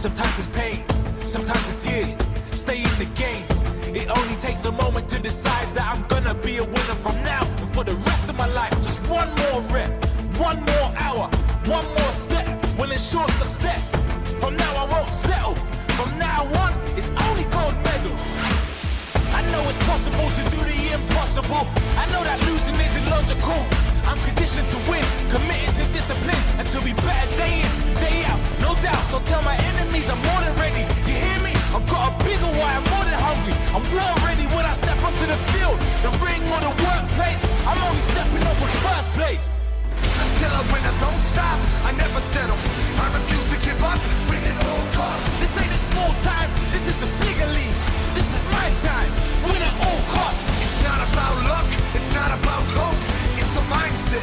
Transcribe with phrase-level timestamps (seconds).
[0.00, 0.82] Sometimes it's pain,
[1.26, 2.16] sometimes it's tears.
[2.58, 3.44] Stay in the game.
[3.94, 7.44] It only takes a moment to decide that I'm gonna be a winner from now
[7.58, 8.72] and for the rest of my life.
[8.76, 9.90] Just one more rep,
[10.38, 11.28] one more hour,
[11.66, 12.46] one more step
[12.78, 13.90] will ensure success.
[14.40, 15.54] From now I won't settle.
[15.98, 18.16] From now on, it's only gold medal.
[19.36, 21.68] I know it's possible to do the impossible.
[22.00, 23.89] I know that losing is illogical.
[24.10, 27.70] I'm conditioned to win, committed to discipline, and to be better day in,
[28.02, 28.42] day out.
[28.58, 28.98] No doubt.
[29.06, 30.82] So tell my enemies I'm more than ready.
[31.06, 31.54] You hear me?
[31.70, 33.54] I've got a bigger why I'm more than hungry.
[33.70, 37.38] I'm war ready when I step onto the field, the ring or the workplace.
[37.62, 39.46] I'm only stepping up for first place.
[39.94, 41.58] Until I win, I don't stop.
[41.86, 42.58] I never settle.
[42.98, 43.94] I refuse to give up.
[44.26, 45.22] Win at all costs.
[45.38, 46.50] This ain't a small time.
[46.74, 47.78] This is the bigger league.
[48.18, 49.10] This is my time.
[49.46, 50.42] Win at all costs.
[50.66, 51.68] It's not about luck.
[51.94, 53.19] It's not about hope.
[53.52, 54.22] It's a mindset.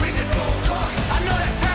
[0.00, 0.54] Win at all.
[1.10, 1.67] I know that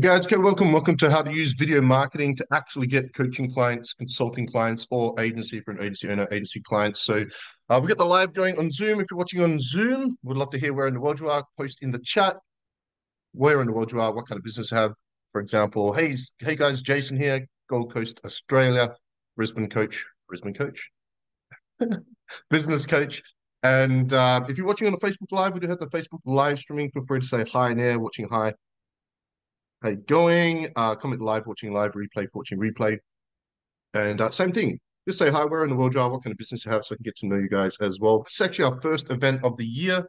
[0.00, 0.72] guys, okay, welcome.
[0.72, 5.18] Welcome to how to use video marketing to actually get coaching clients, consulting clients, or
[5.20, 7.02] agency for an agency owner, agency clients.
[7.02, 7.26] So
[7.68, 9.00] uh, we got the live going on Zoom.
[9.00, 11.44] If you're watching on Zoom, we'd love to hear where in the world you are.
[11.58, 12.36] Post in the chat
[13.32, 14.94] where in the world you are, what kind of business you have.
[15.32, 18.94] For example, hey, hey guys, Jason here, Gold Coast, Australia,
[19.36, 20.90] Brisbane coach, Brisbane coach,
[22.50, 23.22] business coach.
[23.64, 26.58] And uh, if you're watching on the Facebook Live, we do have the Facebook live
[26.58, 26.90] streaming.
[26.90, 28.54] Feel free to say hi in there, watching hi.
[29.82, 30.70] How you going?
[30.76, 32.98] Uh, comment live, watching live, replay, watching replay.
[33.94, 34.78] And uh, same thing.
[35.08, 36.84] Just say hi, where in the world you are, what kind of business you have,
[36.84, 38.22] so I can get to know you guys as well.
[38.22, 40.06] This is actually our first event of the year.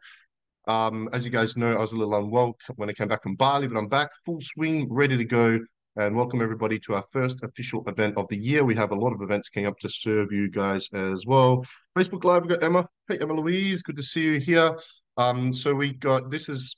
[0.68, 3.34] Um, as you guys know, I was a little unwell when I came back from
[3.34, 5.58] Bali, but I'm back full swing, ready to go.
[5.96, 8.64] And welcome everybody to our first official event of the year.
[8.64, 11.64] We have a lot of events coming up to serve you guys as well.
[11.96, 12.86] Facebook Live, we've got Emma.
[13.08, 14.78] Hey, Emma Louise, good to see you here.
[15.16, 16.76] Um, so we got this is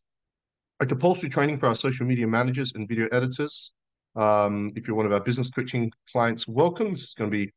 [0.81, 3.73] a compulsory training for our social media managers and video editors.
[4.17, 6.91] Um, if you're one of our business coaching clients, welcome.
[6.91, 7.53] This is going to be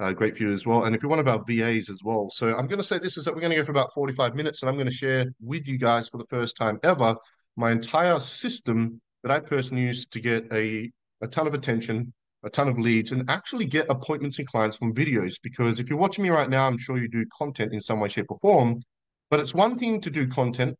[0.00, 0.84] uh, great for you as well.
[0.84, 2.30] And if you're one of our VAs as well.
[2.30, 4.34] So I'm going to say this is that we're going to go for about 45
[4.34, 7.16] minutes and I'm going to share with you guys for the first time ever
[7.56, 10.90] my entire system that I personally use to get a,
[11.22, 12.14] a ton of attention,
[12.44, 15.34] a ton of leads, and actually get appointments and clients from videos.
[15.42, 18.08] Because if you're watching me right now, I'm sure you do content in some way,
[18.08, 18.80] shape, or form.
[19.30, 20.76] But it's one thing to do content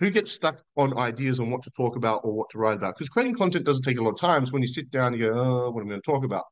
[0.00, 2.96] who gets stuck on ideas on what to talk about or what to write about?
[2.96, 4.42] Because creating content doesn't take a lot of time.
[4.42, 6.24] It's when you sit down and you go, oh, what am I going to talk
[6.24, 6.44] about?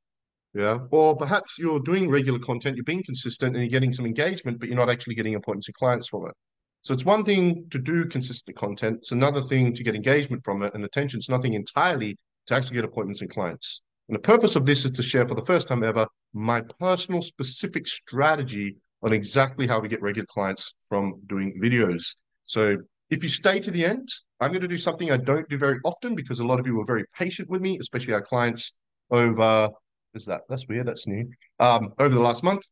[0.54, 0.78] Yeah.
[0.91, 4.69] Or perhaps you're doing regular content, you're being consistent and you're getting some engagement, but
[4.69, 6.34] you're not actually getting appointments and clients from it.
[6.82, 8.98] So it's one thing to do consistent content.
[8.98, 11.19] It's another thing to get engagement from it and attention.
[11.19, 12.16] It's nothing entirely
[12.47, 13.82] to actually get appointments and clients.
[14.09, 17.22] And the purpose of this is to share for the first time ever my personal
[17.22, 22.15] specific strategy on exactly how we get regular clients from doing videos.
[22.44, 22.78] So
[23.10, 24.08] if you stay to the end,
[24.41, 26.74] I'm going to do something I don't do very often because a lot of you
[26.74, 28.72] were very patient with me, especially our clients
[29.10, 29.70] over,
[30.14, 32.62] is that, that's weird, that's new, um, over the last month.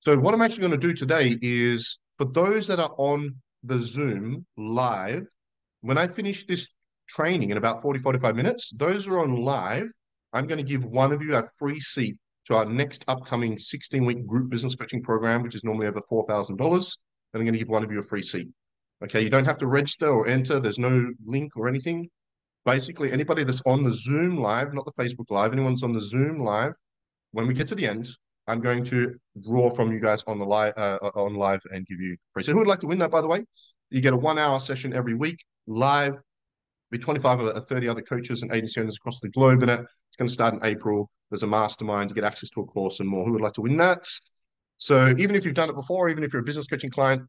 [0.00, 3.78] So what I'm actually going to do today is for those that are on the
[3.78, 5.26] Zoom live,
[5.80, 6.68] when I finish this
[7.08, 9.88] training in about 40, 45 minutes, those are on live,
[10.32, 14.04] I'm going to give one of you a free seat to our next upcoming 16
[14.04, 16.50] week group business coaching program, which is normally over $4,000.
[16.50, 16.60] And
[17.34, 18.48] I'm going to give one of you a free seat.
[19.04, 20.58] Okay, you don't have to register or enter.
[20.58, 22.08] There's no link or anything.
[22.64, 26.40] Basically, anybody that's on the Zoom live, not the Facebook live, anyone's on the Zoom
[26.40, 26.72] live,
[27.32, 28.08] when we get to the end,
[28.46, 32.00] I'm going to draw from you guys on the live uh, on live and give
[32.00, 32.42] you free.
[32.42, 33.44] So who would like to win that, by the way?
[33.90, 36.20] You get a one hour session every week, live,
[36.90, 39.80] be 25 or 30 other coaches and agency owners across the globe in it.
[39.80, 41.10] It's going to start in April.
[41.30, 42.10] There's a mastermind.
[42.10, 43.24] You get access to a course and more.
[43.24, 44.06] Who would like to win that?
[44.76, 47.22] So even if you've done it before, even if you're a business coaching client,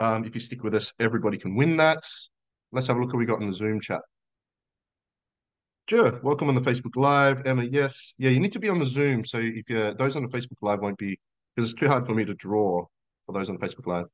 [0.00, 2.02] um, if you stick with us, everybody can win that.
[2.72, 4.02] Let's have a look what we got in the Zoom chat.
[5.88, 6.18] Sure.
[6.22, 7.46] Welcome on the Facebook Live.
[7.46, 8.14] Emma, yes.
[8.18, 9.24] Yeah, you need to be on the Zoom.
[9.24, 11.18] So if you those on the Facebook Live won't be
[11.54, 12.84] because it's too hard for me to draw
[13.24, 14.06] for those on the Facebook Live.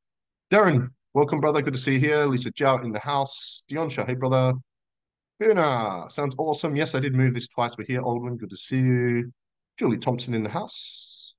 [0.50, 1.62] Darren, welcome, brother.
[1.62, 2.26] Good to see you here.
[2.26, 3.62] Lisa Jow in the house.
[3.70, 4.52] Dionsha, hey, brother.
[5.40, 6.76] Fiona, sounds awesome.
[6.76, 7.76] Yes, I did move this twice.
[7.76, 8.38] We're here, Aldwin.
[8.38, 9.32] Good to see you.
[9.78, 11.34] Julie Thompson in the house.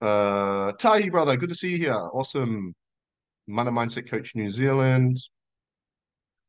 [0.00, 1.36] Uh, Tai, brother.
[1.36, 1.94] Good to see you here.
[1.94, 2.74] Awesome.
[3.46, 5.16] Money Mindset Coach New Zealand.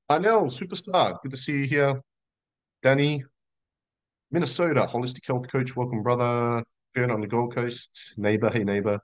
[0.10, 1.20] Arnell, superstar.
[1.22, 2.02] Good to see you here.
[2.84, 3.24] Danny,
[4.32, 5.76] Minnesota, holistic health coach.
[5.76, 6.64] Welcome, brother.
[6.94, 8.14] Been on the Gold Coast.
[8.18, 9.00] Neighbor, hey, neighbor.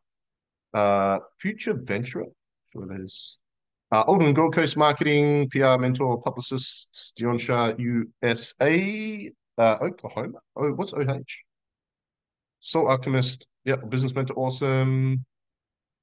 [0.74, 2.26] Uh, future venturer.
[2.74, 3.40] Sure it is.
[3.92, 10.40] Uh, Oldham Gold Coast marketing, PR mentor, publicist, Dion Shah, USA, uh, Oklahoma.
[10.56, 11.24] Oh, what's OH?
[12.60, 13.48] Soul Alchemist.
[13.66, 15.26] yeah, business mentor, awesome.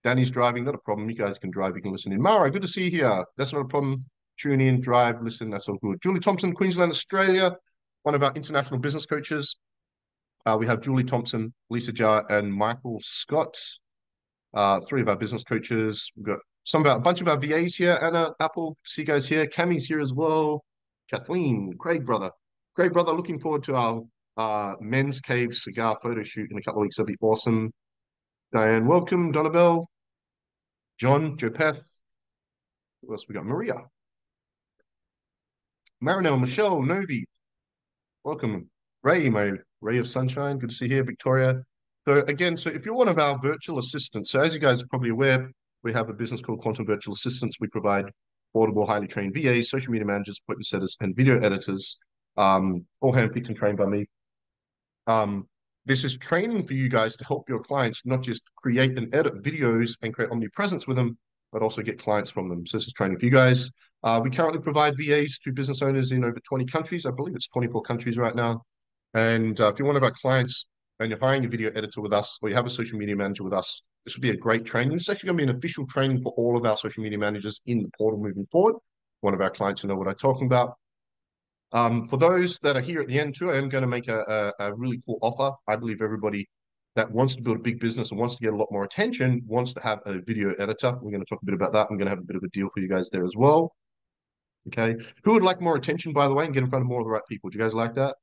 [0.06, 1.11] Danny's driving, not a problem.
[1.11, 2.23] You guys can drive, you can listen in.
[2.23, 3.25] Mara, good to see you here.
[3.37, 4.05] That's not a problem.
[4.38, 6.00] Tune in, drive, listen, that's all good.
[6.00, 7.56] Julie Thompson, Queensland, Australia,
[8.05, 9.56] one of our international business coaches.
[10.47, 13.58] Uh, we have Julie Thompson, Lisa Jar, and Michael Scott,
[14.55, 16.09] uh, three of our business coaches.
[16.14, 17.99] We've got some of our, a bunch of our VAs here.
[18.00, 19.44] Anna, Apple, see you guys here.
[19.47, 20.64] Cammy's here as well.
[21.11, 22.31] Kathleen, Craig brother.
[22.76, 24.02] Craig brother, looking forward to our
[24.37, 26.97] uh, men's cave cigar photo shoot in a couple of weeks.
[26.97, 27.73] That'll be awesome.
[28.52, 29.32] Diane, welcome.
[29.32, 29.85] Donabelle,
[30.98, 31.98] John, Joe Peth.
[33.02, 33.44] Who else we got?
[33.44, 33.75] Maria.
[36.02, 37.26] Marinelle, Michelle, Novi.
[38.25, 38.69] Welcome.
[39.02, 40.58] Ray, my ray of sunshine.
[40.58, 41.04] Good to see you here.
[41.04, 41.62] Victoria.
[42.06, 44.87] So again, so if you're one of our virtual assistants, so as you guys are
[44.87, 45.50] probably aware,
[45.82, 47.58] we have a business called Quantum Virtual Assistants.
[47.60, 48.06] We provide
[48.54, 51.96] affordable, highly trained VAs, social media managers, appointment setters, and video editors,
[52.37, 54.06] um, all handpicked and trained by me.
[55.06, 55.49] Um,
[55.87, 59.43] this is training for you guys to help your clients not just create and edit
[59.43, 61.17] videos and create omnipresence with them,
[61.53, 62.67] but also get clients from them.
[62.67, 63.71] So this is training for you guys.
[64.03, 67.06] Uh, we currently provide VAs to business owners in over 20 countries.
[67.06, 68.62] I believe it's 24 countries right now.
[69.15, 70.67] And uh, if you're one of our clients
[70.99, 73.44] and you're hiring a video editor with us, or you have a social media manager
[73.44, 74.97] with us, this would be a great training.
[74.97, 77.61] Is actually going to be an official training for all of our social media managers
[77.67, 78.75] in the portal moving forward.
[79.21, 80.75] One of our clients will know what I'm talking about.
[81.72, 84.08] Um, for those that are here at the end too, I am going to make
[84.08, 85.54] a, a, a, really cool offer.
[85.68, 86.48] I believe everybody
[86.94, 89.42] that wants to build a big business and wants to get a lot more attention
[89.46, 90.92] wants to have a video editor.
[91.02, 91.88] We're going to talk a bit about that.
[91.90, 93.72] I'm going to have a bit of a deal for you guys there as well.
[94.68, 94.96] Okay.
[95.24, 97.06] Who would like more attention, by the way, and get in front of more of
[97.06, 97.50] the right people?
[97.50, 98.16] Do you guys like that?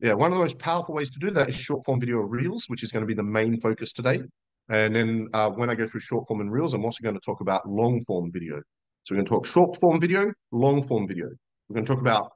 [0.00, 2.64] Yeah, one of the most powerful ways to do that is short form video reels,
[2.68, 4.20] which is going to be the main focus today.
[4.68, 7.20] And then uh, when I go through short form and reels, I'm also going to
[7.20, 8.60] talk about long form video.
[9.04, 11.28] So we're going to talk short form video, long form video.
[11.68, 12.32] We're going to talk about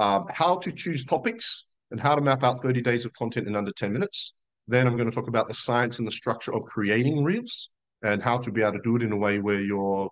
[0.00, 3.54] um, how to choose topics and how to map out 30 days of content in
[3.54, 4.32] under 10 minutes.
[4.66, 7.68] Then I'm going to talk about the science and the structure of creating reels
[8.02, 10.08] and how to be able to do it in a way where you're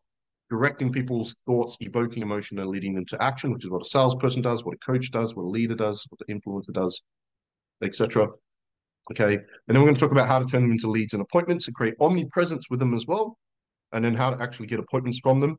[0.50, 4.43] directing people's thoughts, evoking emotion, and leading them to action, which is what a salesperson
[4.43, 7.00] does, what a coach does, what a leader does, what the influencer does,
[7.82, 8.29] etc.
[9.11, 11.23] Okay, and then we're going to talk about how to turn them into leads and
[11.23, 13.38] appointments and create omnipresence with them as well,
[13.93, 15.58] and then how to actually get appointments from them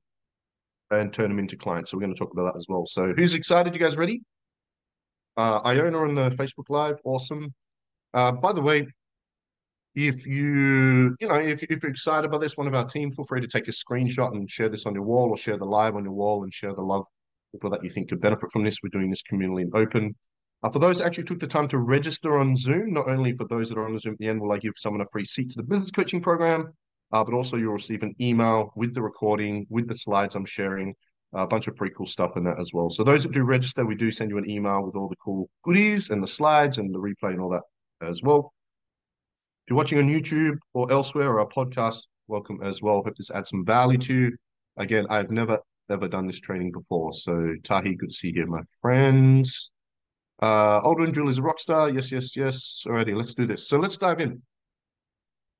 [0.91, 1.91] and turn them into clients.
[1.91, 2.85] So we're going to talk about that as well.
[2.85, 3.73] So who's excited?
[3.73, 4.21] You guys ready?
[5.37, 7.53] Uh, Iona on the Facebook Live, awesome.
[8.13, 8.87] Uh, by the way,
[9.95, 13.25] if you you know if, if you're excited about this, one of our team, feel
[13.25, 15.95] free to take a screenshot and share this on your wall, or share the live
[15.95, 17.05] on your wall, and share the love
[17.51, 18.77] people that you think could benefit from this.
[18.83, 20.15] We're doing this communally and open.
[20.61, 23.69] Uh, for those actually took the time to register on Zoom, not only for those
[23.69, 25.51] that are on the Zoom at the end, will I give someone a free seat
[25.51, 26.73] to the business coaching program,
[27.11, 30.93] uh, but also you'll receive an email with the recording, with the slides I'm sharing,
[31.33, 32.89] a bunch of pretty cool stuff in that as well.
[32.89, 35.49] So those that do register, we do send you an email with all the cool
[35.63, 37.63] goodies and the slides and the replay and all that
[38.01, 38.53] as well.
[39.65, 43.03] If you're watching on YouTube or elsewhere or a podcast, welcome as well.
[43.03, 44.37] Hope this adds some value to you.
[44.77, 45.59] Again, I've never
[45.91, 47.13] ever done this training before.
[47.13, 49.71] So Tahi, good to see you, my friends.
[50.41, 51.89] Uh, Aldrin Julie's a rock star.
[51.89, 52.83] Yes, yes, yes.
[52.87, 53.67] Alrighty, let's do this.
[53.67, 54.41] So let's dive in.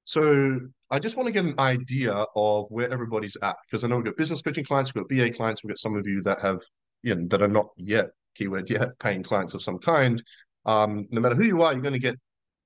[0.05, 0.59] So
[0.91, 4.05] I just want to get an idea of where everybody's at because I know we've
[4.05, 6.60] got business coaching clients, we've got VA clients, we've got some of you that have,
[7.03, 10.24] you know, that are not yet keyword yet paying clients of some kind.
[10.65, 12.15] Um, no matter who you are, you're going to get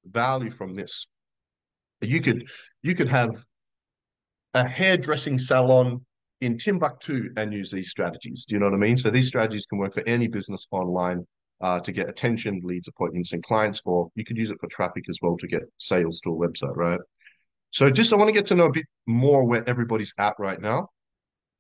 [0.06, 1.08] value from this.
[2.02, 2.48] You could
[2.82, 3.44] you could have
[4.54, 6.06] a hairdressing salon
[6.42, 8.46] in Timbuktu and use these strategies.
[8.46, 8.98] Do you know what I mean?
[8.98, 11.26] So these strategies can work for any business online
[11.62, 15.06] uh, to get attention, leads, appointments, and clients, or you could use it for traffic
[15.10, 17.00] as well to get sales to a website, right?
[17.74, 20.62] So just I want to get to know a bit more where everybody's at right
[20.62, 20.90] now.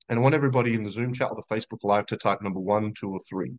[0.09, 2.59] And I want everybody in the Zoom chat or the Facebook Live to type number
[2.59, 3.51] one, two, or three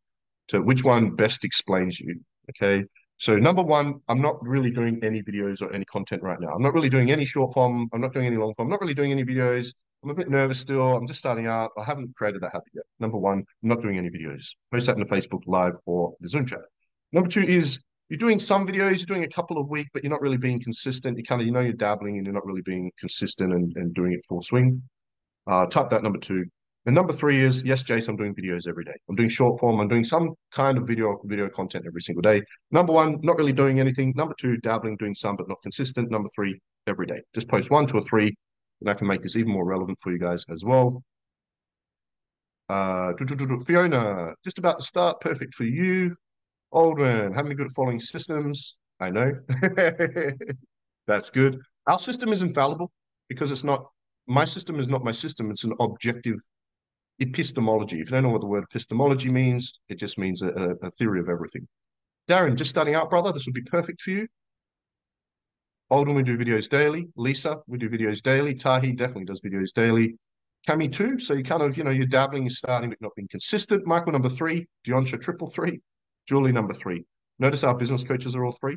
[0.48, 2.20] to which one best explains you.
[2.50, 2.84] Okay.
[3.16, 6.50] So number one, I'm not really doing any videos or any content right now.
[6.50, 7.88] I'm not really doing any short form.
[7.92, 8.68] I'm not doing any long form.
[8.68, 9.74] I'm not really doing any videos.
[10.04, 10.96] I'm a bit nervous still.
[10.96, 11.72] I'm just starting out.
[11.76, 12.84] I haven't created that habit yet.
[13.00, 14.54] Number one, I'm not doing any videos.
[14.72, 16.60] Post that in the Facebook Live or the Zoom chat.
[17.12, 20.10] Number two is you're doing some videos, you're doing a couple of week, but you're
[20.10, 21.16] not really being consistent.
[21.16, 23.94] You kind of, you know, you're dabbling and you're not really being consistent and, and
[23.94, 24.82] doing it full swing.
[25.46, 26.44] Uh, type that number two.
[26.86, 28.92] And number three is, yes, Jace, I'm doing videos every day.
[29.08, 29.80] I'm doing short form.
[29.80, 32.42] I'm doing some kind of video video content every single day.
[32.70, 34.12] Number one, not really doing anything.
[34.16, 36.10] Number two, dabbling, doing some, but not consistent.
[36.10, 37.22] Number three, every day.
[37.34, 38.34] Just post one, two, or three,
[38.80, 41.02] and I can make this even more relevant for you guys as well.
[42.68, 43.12] Uh,
[43.66, 45.20] Fiona, just about to start.
[45.20, 46.14] Perfect for you.
[46.74, 48.76] Aldrin, haven't been good following systems.
[49.00, 49.32] I know.
[51.06, 51.60] That's good.
[51.86, 52.90] Our system is infallible
[53.28, 53.86] because it's not,
[54.26, 55.50] my system is not my system.
[55.50, 56.38] It's an objective
[57.20, 58.00] epistemology.
[58.00, 61.20] If you don't know what the word epistemology means, it just means a, a theory
[61.20, 61.68] of everything.
[62.28, 64.26] Darren, just starting out, brother, this would be perfect for you.
[65.90, 67.06] Alden, we do videos daily.
[67.16, 68.54] Lisa, we do videos daily.
[68.54, 70.16] Tahi definitely does videos daily.
[70.66, 71.18] Cami too.
[71.18, 73.86] So you kind of, you know, you're dabbling, you're starting, but not being consistent.
[73.86, 74.66] Michael number three.
[74.86, 75.80] Dionsha triple three.
[76.28, 77.04] Julie number three.
[77.38, 78.76] Notice our business coaches are all three.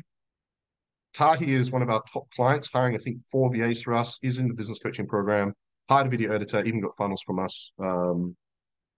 [1.14, 4.38] Tahi is one of our top clients, hiring, I think, four VAs for us, is
[4.38, 5.54] in the business coaching program,
[5.88, 7.72] hired a video editor, even got funnels from us.
[7.78, 8.36] Um,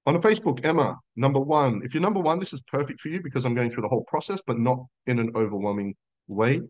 [0.07, 1.83] on the Facebook, Emma, number one.
[1.85, 4.05] If you're number one, this is perfect for you because I'm going through the whole
[4.05, 5.95] process, but not in an overwhelming
[6.27, 6.63] way.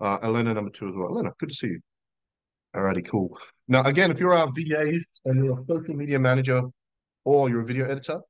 [0.00, 1.08] Uh, Elena, number two as well.
[1.08, 1.80] Elena, good to see you.
[2.74, 3.38] Alrighty, cool.
[3.68, 6.62] Now, again, if you're our VA and you're a social media manager
[7.24, 8.20] or you're a video editor,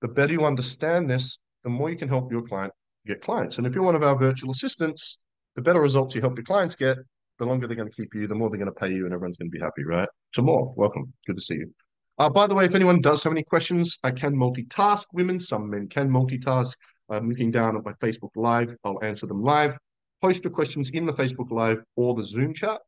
[0.00, 2.72] the better you understand this, the more you can help your client
[3.06, 3.58] get clients.
[3.58, 5.18] And if you're one of our virtual assistants,
[5.56, 6.98] the better results you help your clients get,
[7.38, 9.14] the longer they're going to keep you, the more they're going to pay you, and
[9.14, 10.08] everyone's going to be happy, right?
[10.38, 11.12] more, welcome.
[11.26, 11.74] Good to see you.
[12.18, 15.40] Uh, by the way, if anyone does have any questions, I can multitask women.
[15.40, 16.74] Some men can multitask.
[17.08, 18.76] I'm looking down at my Facebook Live.
[18.84, 19.76] I'll answer them live.
[20.22, 22.78] Post your questions in the Facebook Live or the Zoom chat.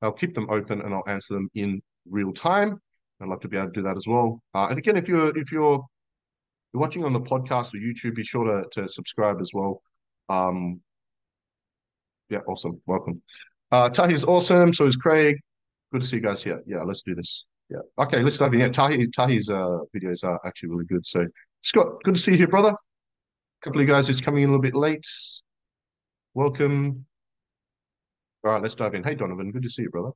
[0.00, 2.80] I'll keep them open and I'll answer them in real time.
[3.20, 4.40] I'd love to be able to do that as well.
[4.54, 5.84] Uh, and again, if you're if you're
[6.78, 9.82] watching on the podcast or YouTube, be sure to, to subscribe as well.
[10.28, 10.80] Um,
[12.30, 12.80] yeah, awesome.
[12.86, 13.22] Welcome.
[13.70, 14.72] Uh, Tahi's awesome.
[14.72, 15.38] So is Craig.
[15.92, 16.62] Good to see you guys here.
[16.66, 17.46] Yeah, let's do this.
[17.70, 17.78] Yeah.
[17.98, 18.60] Okay, let's dive in.
[18.60, 21.06] Yeah, Tahi, Tahi's uh, videos are actually really good.
[21.06, 21.26] So,
[21.62, 22.70] Scott, good to see you here, brother.
[22.70, 25.06] A couple of you guys just coming in a little bit late.
[26.34, 27.04] Welcome.
[28.44, 29.02] All right, let's dive in.
[29.02, 30.10] Hey, Donovan, good to see you, brother.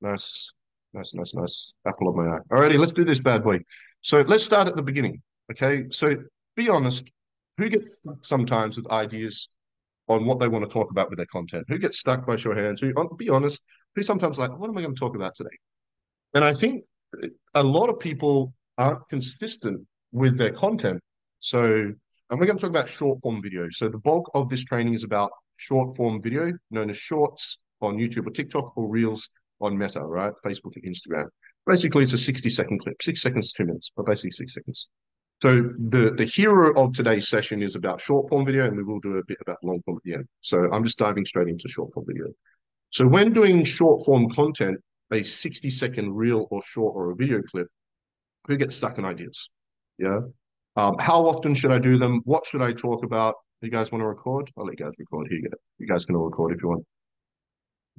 [0.00, 0.52] Nice,
[0.92, 1.72] nice, nice, nice.
[1.86, 2.40] Apple of my eye.
[2.50, 3.60] All righty, let's do this bad boy.
[4.02, 5.22] So let's start at the beginning.
[5.50, 6.16] Okay, so
[6.56, 7.10] be honest.
[7.58, 9.48] Who gets stuck sometimes with ideas
[10.08, 11.64] on what they want to talk about with their content?
[11.68, 12.80] Who gets stuck by show hands?
[12.80, 13.62] Who, uh, be honest,
[13.94, 15.56] who sometimes like, what am I going to talk about today?
[16.34, 16.84] And I think
[17.22, 21.00] uh, a lot of people aren't consistent with their content.
[21.38, 23.68] So, and we're going to talk about short form video.
[23.70, 27.98] So, the bulk of this training is about short form video, known as shorts on
[27.98, 29.28] YouTube or TikTok or Reels
[29.60, 30.32] on Meta, right?
[30.44, 31.28] Facebook and Instagram.
[31.66, 34.88] Basically, it's a 60 second clip, six seconds, two minutes, but basically six seconds.
[35.42, 39.00] So the the hero of today's session is about short form video, and we will
[39.00, 40.28] do a bit about long form at the end.
[40.40, 42.26] So I'm just diving straight into short form video.
[42.90, 44.78] So when doing short form content,
[45.12, 47.66] a 60 second reel or short or a video clip,
[48.46, 49.50] who gets stuck in ideas?
[49.98, 50.20] Yeah.
[50.76, 52.20] Um, how often should I do them?
[52.24, 53.34] What should I talk about?
[53.62, 54.50] You guys want to record?
[54.56, 55.26] I'll let you guys record.
[55.28, 55.56] Here you go.
[55.78, 56.86] You guys can all record if you want.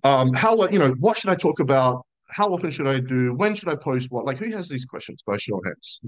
[0.03, 2.05] Um, how you know what should I talk about?
[2.29, 3.33] How often should I do?
[3.33, 4.25] When should I post what?
[4.25, 5.21] Like who has these questions?
[5.25, 5.99] By show of hands.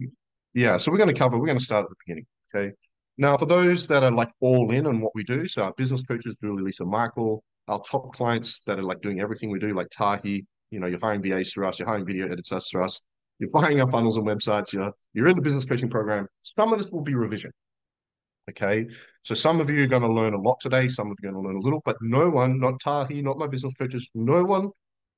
[0.54, 1.38] Yeah, so we're going to cover.
[1.38, 2.26] We're going to start at the beginning.
[2.54, 2.74] Okay.
[3.18, 6.02] Now, for those that are like all in on what we do, so our business
[6.02, 9.90] coaches, Julie, Lisa, Michael, our top clients that are like doing everything we do, like
[9.90, 13.02] Tahi, you know, you're hiring VAs through us, you're hiring video editors through us,
[13.40, 16.28] you're buying our funnels and websites, you're you're in the business coaching program.
[16.42, 17.52] Some of this will be revision.
[18.50, 18.88] Okay.
[19.24, 21.32] So some of you are going to learn a lot today, some of you are
[21.32, 24.44] going to learn a little, but no one, not Tahi, not my business coaches, no
[24.44, 24.70] one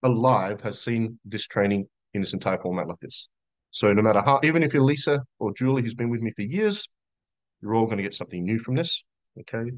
[0.03, 3.29] alive has seen this training in its entire format like this.
[3.71, 6.43] So no matter how, even if you're Lisa or Julie, who's been with me for
[6.43, 6.87] years,
[7.61, 9.03] you're all going to get something new from this.
[9.39, 9.71] Okay.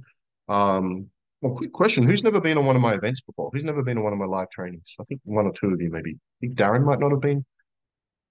[0.47, 1.07] Um,
[1.41, 3.49] well, quick question: Who's never been on one of my events before?
[3.53, 4.95] Who's never been on one of my live trainings?
[4.99, 6.11] I think one or two of you, maybe.
[6.11, 7.45] I think Darren might not have been.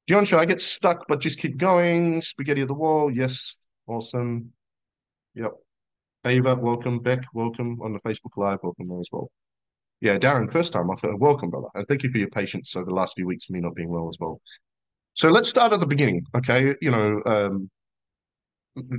[0.09, 2.21] John, should I get stuck but just keep going?
[2.21, 4.53] Spaghetti of the wall, yes, awesome.
[5.35, 5.53] Yep.
[6.25, 7.01] Ava, welcome.
[7.01, 8.59] Beck, welcome on the Facebook Live.
[8.63, 9.31] Welcome as well.
[10.01, 10.89] Yeah, Darren, first time.
[10.89, 11.69] Thought, welcome, brother.
[11.75, 14.09] And thank you for your patience over the last few weeks, me not being well
[14.09, 14.41] as well.
[15.15, 16.25] So let's start at the beginning.
[16.37, 16.77] Okay.
[16.81, 17.71] You know, um,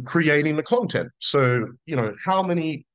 [0.06, 1.10] creating the content.
[1.20, 2.86] So, you know, how many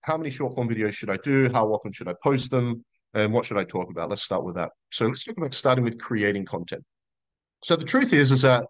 [0.00, 1.48] how many short form videos should I do?
[1.52, 2.84] How often should I post them?
[3.14, 4.10] And what should I talk about?
[4.10, 4.70] Let's start with that.
[4.90, 6.82] So let's talk about starting with creating content.
[7.62, 8.64] So the truth is, is that,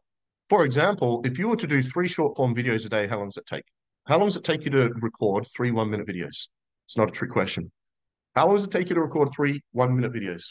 [0.51, 3.29] for example, if you were to do three short form videos a day, how long
[3.29, 3.65] does it take?
[4.07, 6.49] How long does it take you to record three one minute videos?
[6.87, 7.71] It's not a trick question.
[8.35, 10.45] How long does it take you to record three one minute videos?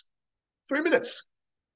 [0.70, 1.24] Three minutes.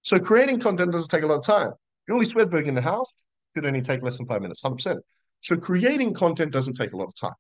[0.01, 1.71] So creating content doesn't take a lot of time.
[2.07, 3.07] Julie Swedberg in the house
[3.55, 4.99] could only take less than five minutes, 100%.
[5.39, 7.33] So creating content doesn't take a lot of time.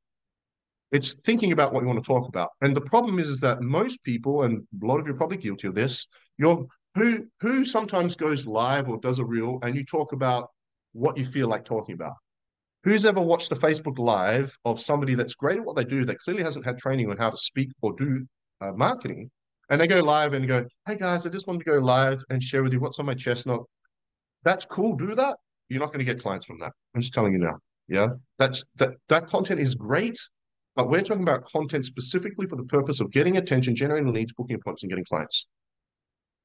[0.91, 2.49] It's thinking about what you want to talk about.
[2.61, 5.37] And the problem is, is that most people, and a lot of you are probably
[5.37, 6.07] guilty of this,
[6.37, 10.49] you're who who sometimes goes live or does a reel and you talk about
[10.93, 12.13] what you feel like talking about.
[12.83, 16.19] Who's ever watched a Facebook Live of somebody that's great at what they do that
[16.19, 18.25] clearly hasn't had training on how to speak or do
[18.61, 19.29] uh, marketing,
[19.69, 22.41] and they go live and go, "Hey guys, I just wanted to go live and
[22.41, 23.63] share with you what's on my chest." Not
[24.43, 24.95] that's cool.
[24.95, 25.37] Do that,
[25.69, 26.71] you're not going to get clients from that.
[26.93, 27.57] I'm just telling you now.
[27.87, 28.07] Yeah,
[28.39, 30.17] that's that that content is great,
[30.75, 34.55] but we're talking about content specifically for the purpose of getting attention, generating leads, booking
[34.55, 35.47] appointments, and getting clients.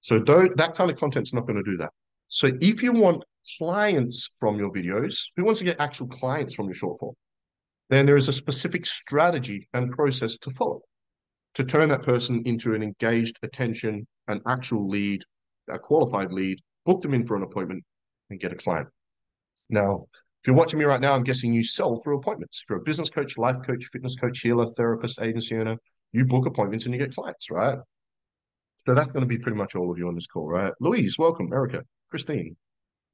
[0.03, 1.91] So that kind of content's not going to do that.
[2.29, 3.25] So if you want
[3.59, 7.15] clients from your videos, who wants to get actual clients from your short form?
[7.91, 10.81] Then there is a specific strategy and process to follow
[11.55, 15.23] to turn that person into an engaged attention, an actual lead,
[15.69, 17.85] a qualified lead, book them in for an appointment,
[18.31, 18.89] and get a client.
[19.69, 22.63] Now, if you're watching me right now, I'm guessing you sell through appointments.
[22.63, 25.77] If you're a business coach, life coach, fitness coach, healer, therapist, agency owner,
[26.13, 27.79] you book appointments and you get clients, right?
[28.87, 30.73] So that's going to be pretty much all of you on this call, right?
[30.81, 31.53] Louise, welcome.
[31.53, 32.57] Erica, Christine,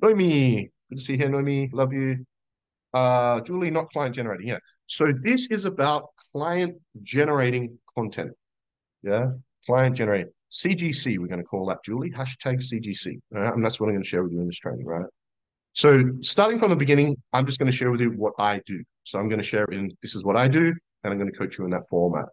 [0.01, 1.69] Noemi, good to see you here, Noemi.
[1.73, 2.25] Love you.
[2.95, 4.49] Uh, Julie, not client generating.
[4.49, 4.59] Yeah.
[4.87, 6.05] So this is about
[6.37, 8.33] client generating content.
[9.03, 9.31] Yeah.
[9.65, 10.33] Client generating.
[10.53, 12.11] CGC, we're going to call that, Julie.
[12.11, 13.19] Hashtag CGC.
[13.31, 13.55] Right?
[13.55, 15.07] And that's what I'm going to share with you in this training, right?
[15.73, 18.83] So starting from the beginning, I'm just going to share with you what I do.
[19.05, 20.75] So I'm going to share in this is what I do,
[21.05, 22.27] and I'm going to coach you in that format.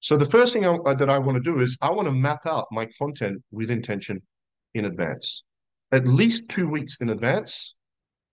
[0.00, 2.46] So the first thing I, that I want to do is I want to map
[2.46, 4.22] out my content with intention
[4.74, 5.44] in advance,
[5.92, 7.76] at least two weeks in advance.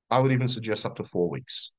[0.09, 1.71] I would even suggest up to four weeks.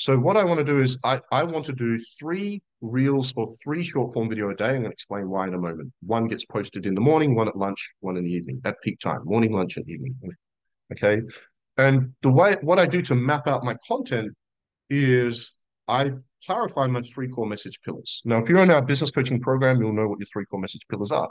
[0.00, 3.46] So what I want to do is I, I want to do three reels or
[3.62, 4.68] three short form video a day.
[4.68, 5.92] I'm going to explain why in a moment.
[6.00, 8.98] One gets posted in the morning, one at lunch, one in the evening at peak
[8.98, 10.16] time, morning, lunch, and evening.
[10.90, 11.20] Okay.
[11.76, 14.32] And the way what I do to map out my content
[14.88, 15.52] is
[15.86, 16.12] I
[16.46, 18.22] clarify my three core message pillars.
[18.24, 20.88] Now, if you're in our business coaching program, you'll know what your three core message
[20.90, 21.28] pillars are.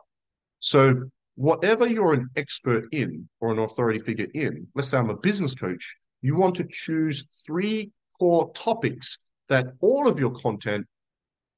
[0.60, 5.18] So whatever you're an expert in or an authority figure in, let's say I'm a
[5.18, 10.86] business coach, you want to choose three core topics that all of your content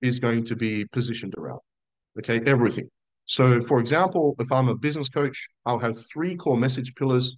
[0.01, 1.59] is going to be positioned around.
[2.19, 2.89] Okay, everything.
[3.25, 7.37] So, for example, if I'm a business coach, I'll have three core message pillars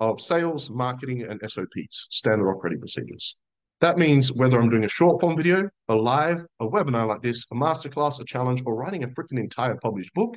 [0.00, 3.36] of sales, marketing, and SOPs, standard operating procedures.
[3.80, 7.44] That means whether I'm doing a short form video, a live, a webinar like this,
[7.52, 10.36] a masterclass, a challenge, or writing a freaking entire published book,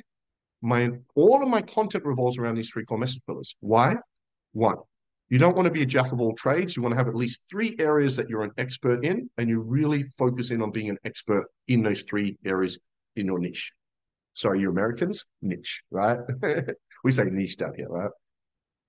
[0.62, 3.54] my all of my content revolves around these three core message pillars.
[3.60, 3.96] Why?
[4.52, 4.76] One,
[5.30, 6.76] you don't want to be a jack of all trades.
[6.76, 9.60] You want to have at least three areas that you're an expert in, and you
[9.60, 12.78] really focus in on being an expert in those three areas
[13.14, 13.72] in your niche.
[14.34, 16.18] Sorry, you Americans, niche, right?
[17.04, 18.10] we say niche down here, right?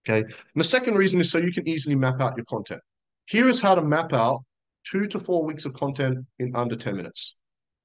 [0.08, 0.22] Okay.
[0.22, 2.82] And the second reason is so you can easily map out your content.
[3.28, 4.44] Here is how to map out
[4.90, 7.36] two to four weeks of content in under 10 minutes.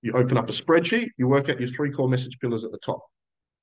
[0.00, 2.78] You open up a spreadsheet, you work out your three core message pillars at the
[2.78, 3.00] top.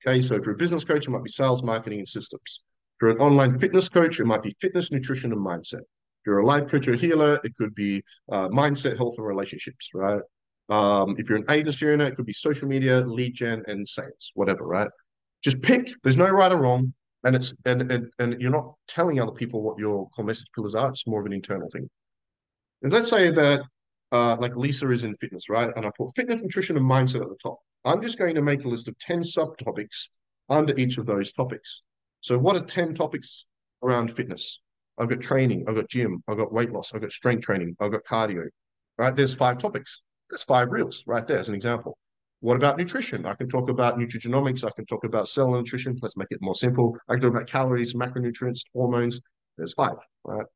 [0.06, 0.22] Okay.
[0.22, 2.62] So if you're a business coach, it might be sales, marketing, and systems.
[2.96, 5.80] If you're an online fitness coach, it might be fitness, nutrition, and mindset.
[5.80, 9.90] If you're a life coach or healer, it could be uh, mindset, health, and relationships,
[9.94, 10.22] right?
[10.68, 14.30] Um, if you're an agency owner, it could be social media, lead gen, and sales,
[14.34, 14.88] whatever, right?
[15.42, 15.90] Just pick.
[16.02, 19.60] There's no right or wrong, and it's and and, and you're not telling other people
[19.62, 20.88] what your core message pillars are.
[20.88, 21.90] It's more of an internal thing.
[22.82, 23.60] And let's say that
[24.12, 25.70] uh, like Lisa is in fitness, right?
[25.74, 27.58] And I put fitness, nutrition, and mindset at the top.
[27.84, 30.08] I'm just going to make a list of 10 subtopics
[30.48, 31.82] under each of those topics.
[32.24, 33.44] So what are 10 topics
[33.82, 34.62] around fitness?
[34.96, 37.92] I've got training, I've got gym, I've got weight loss, I've got strength training, I've
[37.92, 38.44] got cardio,
[38.96, 39.14] right?
[39.14, 40.00] There's five topics.
[40.30, 41.98] There's five reels right there as an example.
[42.40, 43.26] What about nutrition?
[43.26, 44.64] I can talk about nutrigenomics.
[44.64, 45.98] I can talk about cell nutrition.
[46.00, 46.96] Let's make it more simple.
[47.10, 49.20] I can talk about calories, macronutrients, hormones.
[49.58, 50.46] There's five, right?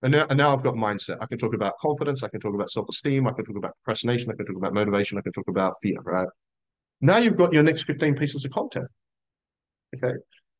[0.00, 1.18] And now, and now I've got mindset.
[1.20, 2.22] I can talk about confidence.
[2.22, 3.26] I can talk about self-esteem.
[3.26, 4.30] I can talk about procrastination.
[4.30, 5.18] I can talk about motivation.
[5.18, 6.28] I can talk about fear, right?
[7.02, 8.88] Now you've got your next 15 pieces of content.
[9.94, 10.14] Okay.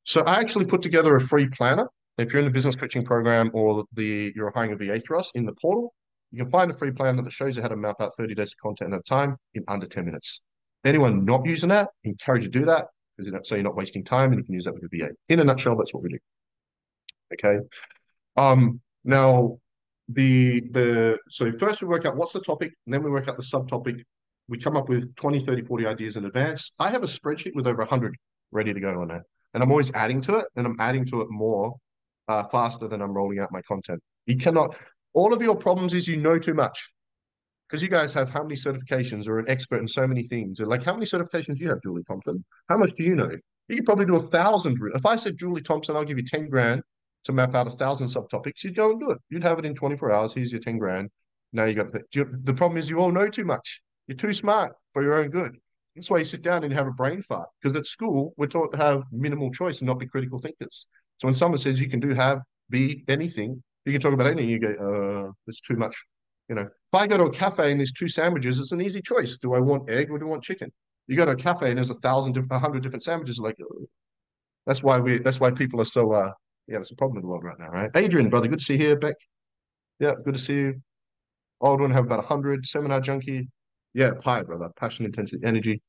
[0.05, 1.89] So I actually put together a free planner.
[2.19, 5.31] If you're in the business coaching program or the you're hiring a VA for us
[5.35, 5.95] in the portal,
[6.31, 8.53] you can find a free planner that shows you how to map out 30 days
[8.53, 10.43] of content at a time in under 10 minutes.
[10.85, 12.87] Anyone not using that, encourage you to do that
[13.17, 14.89] because you know, so you're not wasting time and you can use that with a
[14.97, 15.11] VA.
[15.29, 16.19] In a nutshell, that's what we do.
[17.35, 17.59] Okay.
[18.37, 19.59] Um, now
[20.09, 23.37] the the so first we work out what's the topic, and then we work out
[23.37, 24.03] the subtopic.
[24.49, 26.73] We come up with 20, 30, 40 ideas in advance.
[26.79, 28.17] I have a spreadsheet with over 100
[28.51, 31.21] ready to go on there and I'm always adding to it, and I'm adding to
[31.23, 31.75] it more
[32.29, 34.01] uh, faster than I'm rolling out my content.
[34.27, 34.77] You cannot.
[35.15, 36.93] All of your problems is you know too much,
[37.69, 40.61] because you guys have how many certifications or an expert in so many things.
[40.61, 42.45] And like, how many certifications do you have, Julie Thompson?
[42.69, 43.31] How much do you know?
[43.69, 44.79] You could probably do a thousand.
[44.95, 46.83] If I said Julie Thompson, I'll give you ten grand
[47.25, 48.65] to map out a thousand subtopics.
[48.65, 49.19] You'd go and do it.
[49.31, 50.35] You'd have it in 24 hours.
[50.35, 51.09] Here's your 10 grand.
[51.53, 53.81] Now you got the problem is you all know too much.
[54.07, 55.57] You're too smart for your own good.
[55.95, 57.49] That's why you sit down and have a brain fart.
[57.61, 60.87] Because at school, we're taught to have minimal choice and not be critical thinkers.
[61.19, 64.49] So when someone says you can do, have, be anything, you can talk about anything,
[64.49, 65.95] you go, uh, it's too much.
[66.49, 69.01] You know, if I go to a cafe and there's two sandwiches, it's an easy
[69.01, 69.39] choice.
[69.39, 70.73] Do I want egg or do I want chicken?
[71.07, 73.39] You go to a cafe and there's a thousand, a hundred different sandwiches.
[73.39, 73.57] Like,
[74.67, 76.33] that's why we, that's why people are so, uh,
[76.69, 77.91] Yeah, that's a problem in the world right now, right?
[77.95, 78.97] Adrian, brother, good to see you here.
[78.97, 79.17] Beck,
[79.99, 80.83] yeah, good to see you.
[81.61, 82.67] Old one have about 100.
[82.67, 83.49] Seminar junkie.
[83.95, 84.71] Yeah, pie, brother.
[84.77, 85.81] Passion, intensity, energy.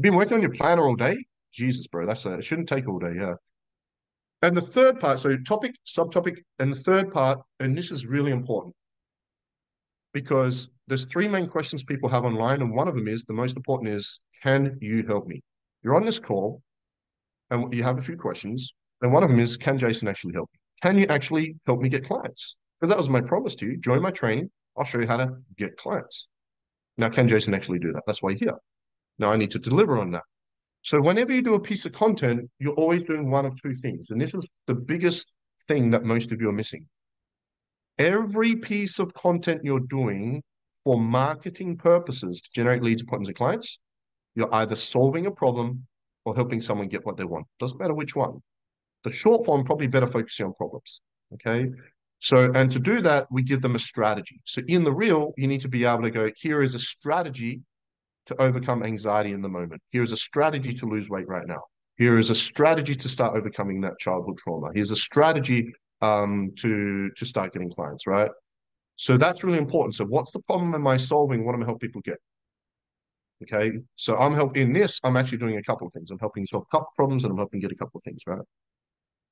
[0.00, 1.16] Been working on your planner all day?
[1.52, 3.34] Jesus, bro, that's a, it shouldn't take all day, yeah.
[4.40, 8.32] And the third part, so topic, subtopic, and the third part, and this is really
[8.32, 8.74] important
[10.12, 13.56] because there's three main questions people have online, and one of them is the most
[13.56, 15.40] important is, can you help me?
[15.82, 16.62] You're on this call,
[17.50, 20.50] and you have a few questions, and one of them is, can Jason actually help
[20.52, 20.58] me?
[20.82, 22.56] Can you actually help me get clients?
[22.80, 23.76] Because that was my promise to you.
[23.76, 24.50] Join my training.
[24.76, 26.28] I'll show you how to get clients.
[26.98, 28.02] Now, can Jason actually do that?
[28.06, 28.58] That's why you're here.
[29.18, 30.24] Now I need to deliver on that.
[30.82, 34.06] So whenever you do a piece of content, you're always doing one of two things.
[34.10, 35.30] And this is the biggest
[35.68, 36.86] thing that most of you are missing.
[37.98, 40.42] Every piece of content you're doing
[40.84, 43.78] for marketing purposes to generate leads, appointments, and clients,
[44.34, 45.86] you're either solving a problem
[46.24, 47.46] or helping someone get what they want.
[47.60, 48.40] Doesn't matter which one.
[49.04, 51.00] The short form probably better focusing on problems.
[51.34, 51.66] Okay.
[52.22, 54.40] So, and to do that, we give them a strategy.
[54.44, 57.62] So in the real, you need to be able to go, here is a strategy
[58.26, 59.82] to overcome anxiety in the moment.
[59.90, 61.62] Here is a strategy to lose weight right now.
[61.96, 64.70] Here is a strategy to start overcoming that childhood trauma.
[64.72, 68.30] Here's a strategy um, to to start getting clients, right?
[68.94, 69.96] So that's really important.
[69.96, 71.44] So what's the problem am I solving?
[71.44, 72.18] What am I helping people get?
[73.42, 75.00] Okay, so I'm helping in this.
[75.02, 76.12] I'm actually doing a couple of things.
[76.12, 78.46] I'm helping solve couple problems, and I'm helping get a couple of things right.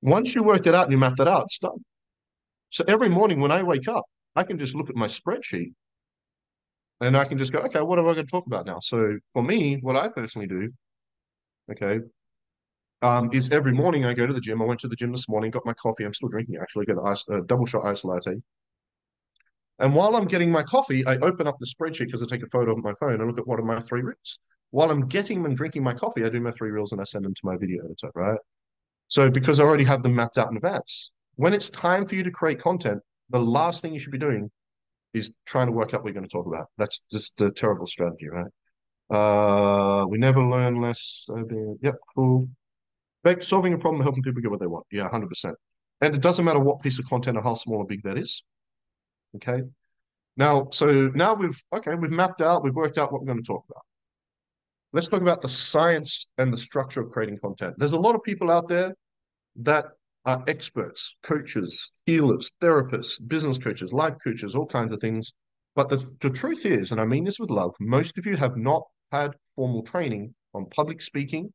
[0.02, 1.84] Once you work it out and you map that out, done.
[2.70, 4.04] So every morning when I wake up,
[4.36, 5.72] I can just look at my spreadsheet
[7.00, 8.78] and I can just go, okay, what am I going to talk about now?
[8.80, 10.70] So for me, what I personally do,
[11.72, 12.00] okay,
[13.02, 14.60] um, is every morning I go to the gym.
[14.60, 16.04] I went to the gym this morning, got my coffee.
[16.04, 16.84] I'm still drinking actually.
[16.84, 18.36] Got a uh, double shot ice latte.
[19.78, 22.50] And while I'm getting my coffee, I open up the spreadsheet because I take a
[22.50, 24.38] photo of my phone and look at what are my three reels.
[24.72, 27.24] While I'm getting and drinking my coffee, I do my three reels and I send
[27.24, 28.38] them to my video editor, right?
[29.08, 32.22] So because I already have them mapped out in advance, when it's time for you
[32.22, 33.00] to create content,
[33.30, 34.50] the last thing you should be doing
[35.14, 36.66] is trying to work out what you're going to talk about.
[36.76, 38.52] That's just a terrible strategy, right?
[39.08, 41.26] Uh, we never learn less.
[41.80, 42.46] Yep, cool.
[43.24, 44.84] Back solving a problem, helping people get what they want.
[44.92, 45.56] Yeah, hundred percent.
[46.02, 48.44] And it doesn't matter what piece of content or how small or big that is.
[49.36, 49.62] Okay.
[50.36, 53.46] Now, so now we've okay, we've mapped out, we've worked out what we're going to
[53.46, 53.82] talk about.
[54.92, 57.76] Let's talk about the science and the structure of creating content.
[57.78, 58.94] There's a lot of people out there
[59.62, 59.86] that
[60.30, 65.32] are experts, coaches, healers, therapists, business coaches, life coaches, all kinds of things.
[65.74, 68.56] But the, the truth is, and I mean this with love, most of you have
[68.56, 71.52] not had formal training on public speaking,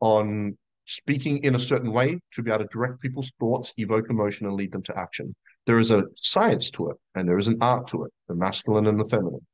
[0.00, 0.56] on
[0.86, 4.56] speaking in a certain way to be able to direct people's thoughts, evoke emotion, and
[4.56, 5.34] lead them to action.
[5.66, 8.86] There is a science to it, and there is an art to it, the masculine
[8.86, 9.46] and the feminine.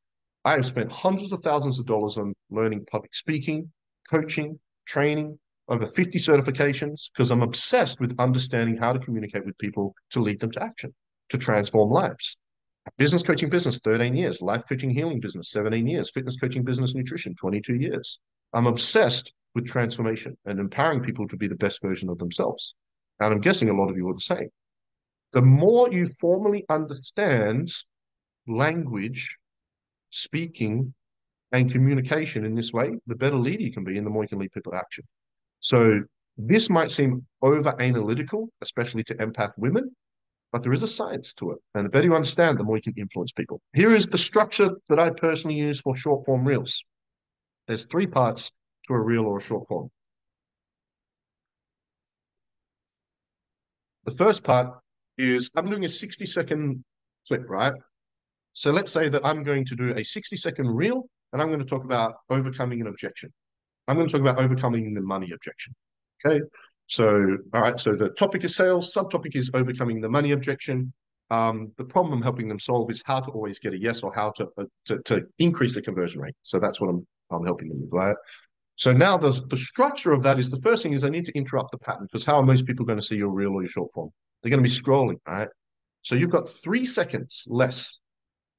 [0.45, 3.71] I have spent hundreds of thousands of dollars on learning public speaking,
[4.11, 5.39] coaching, training,
[5.71, 10.41] over 50 certifications because I'm obsessed with understanding how to communicate with people to lead
[10.41, 10.93] them to action,
[11.31, 12.37] to transform lives.
[12.99, 14.43] Business coaching business, 13 years.
[14.43, 16.11] Life coaching healing business, 17 years.
[16.11, 18.19] Fitness coaching business nutrition, 22 years.
[18.53, 22.75] I'm obsessed with transformation and empowering people to be the best version of themselves.
[23.21, 24.49] And I'm guessing a lot of you are the same.
[25.33, 27.71] The more you formally understand
[28.49, 29.39] language,
[30.11, 30.95] speaking,
[31.53, 34.29] and communication in this way, the better leader you can be and the more you
[34.29, 35.05] can lead people to action.
[35.61, 36.03] So
[36.37, 39.95] this might seem over analytical, especially to empath women,
[40.53, 41.59] but there is a science to it.
[41.75, 43.61] And the better you understand, the more you can influence people.
[43.75, 46.83] Here is the structure that I personally use for short form reels.
[47.69, 48.51] There's three parts
[48.89, 49.91] to a reel or a short form.
[54.07, 54.81] The first part
[55.19, 56.83] is I'm doing a 60 second
[57.29, 57.75] clip, right?
[58.55, 61.61] So let's say that I'm going to do a 60 second reel and I'm going
[61.61, 63.33] to talk about overcoming an objection.
[63.91, 65.75] I'm going to talk about overcoming the money objection.
[66.25, 66.41] Okay.
[66.87, 67.79] So, all right.
[67.79, 68.95] So the topic is sales.
[68.95, 70.93] Subtopic is overcoming the money objection.
[71.31, 74.13] Um, the problem I'm helping them solve is how to always get a yes or
[74.13, 76.35] how to, uh, to, to increase the conversion rate.
[76.43, 78.17] So that's what I'm I'm helping them with, right?
[78.77, 81.39] So now the the structure of that is the first thing is I need to
[81.39, 83.69] interrupt the pattern because how are most people going to see your real or your
[83.71, 84.11] short form?
[84.43, 85.49] They're going to be scrolling, right?
[86.03, 88.01] So you've got three seconds less,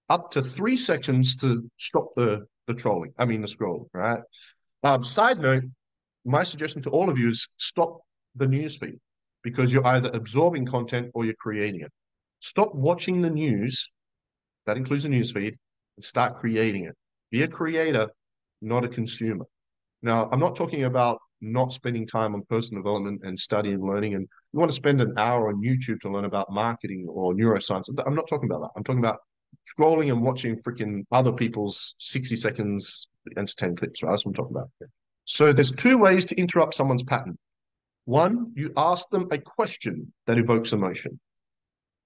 [0.09, 3.13] up to three seconds to stop the the trolling.
[3.17, 4.21] I mean the scrolling, right?
[4.83, 5.63] Um, side note,
[6.25, 7.99] my suggestion to all of you is stop
[8.35, 8.97] the newsfeed
[9.43, 11.91] because you're either absorbing content or you're creating it.
[12.39, 13.91] Stop watching the news,
[14.65, 15.55] that includes the newsfeed,
[15.97, 16.95] and start creating it.
[17.31, 18.09] Be a creator,
[18.61, 19.45] not a consumer.
[20.01, 24.13] Now, I'm not talking about not spending time on personal development and study and learning.
[24.15, 27.85] And you want to spend an hour on YouTube to learn about marketing or neuroscience.
[28.05, 28.69] I'm not talking about that.
[28.75, 29.19] I'm talking about
[29.65, 34.11] scrolling and watching freaking other people's 60 seconds entertain clips, right?
[34.11, 34.69] That's what I'm talking about.
[35.25, 37.37] So there's two ways to interrupt someone's pattern.
[38.05, 41.19] One, you ask them a question that evokes emotion.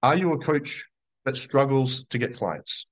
[0.03, 0.85] Are you a coach
[1.23, 2.85] that struggles to get clients?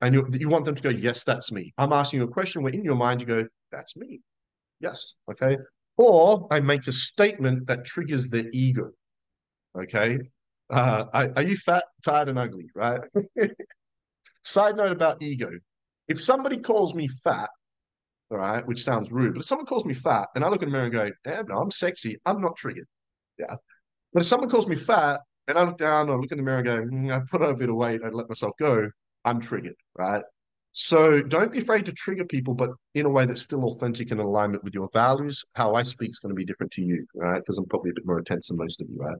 [0.00, 1.74] And you, you want them to go, yes, that's me.
[1.76, 4.20] I'm asking you a question where in your mind you go, that's me.
[4.80, 5.16] Yes.
[5.30, 5.58] Okay.
[5.98, 8.92] Or I make a statement that triggers their ego.
[9.78, 10.18] Okay.
[10.70, 12.66] Uh, are, you fat, tired, and ugly?
[12.74, 13.00] Right.
[14.42, 15.50] Side note about ego.
[16.08, 17.50] If somebody calls me fat,
[18.30, 20.68] all right, which sounds rude, but if someone calls me fat and I look in
[20.68, 22.86] the mirror and go, damn, no, I'm sexy, I'm not triggered.
[23.38, 23.56] Yeah.
[24.12, 26.58] But if someone calls me fat and I look down or look in the mirror
[26.58, 28.88] and go, mm, I put on a bit of weight, I let myself go,
[29.24, 30.22] I'm triggered, right?
[30.72, 34.20] So don't be afraid to trigger people, but in a way that's still authentic and
[34.20, 35.44] in alignment with your values.
[35.54, 37.40] How I speak is going to be different to you, right?
[37.40, 39.18] Because I'm probably a bit more intense than most of you, right?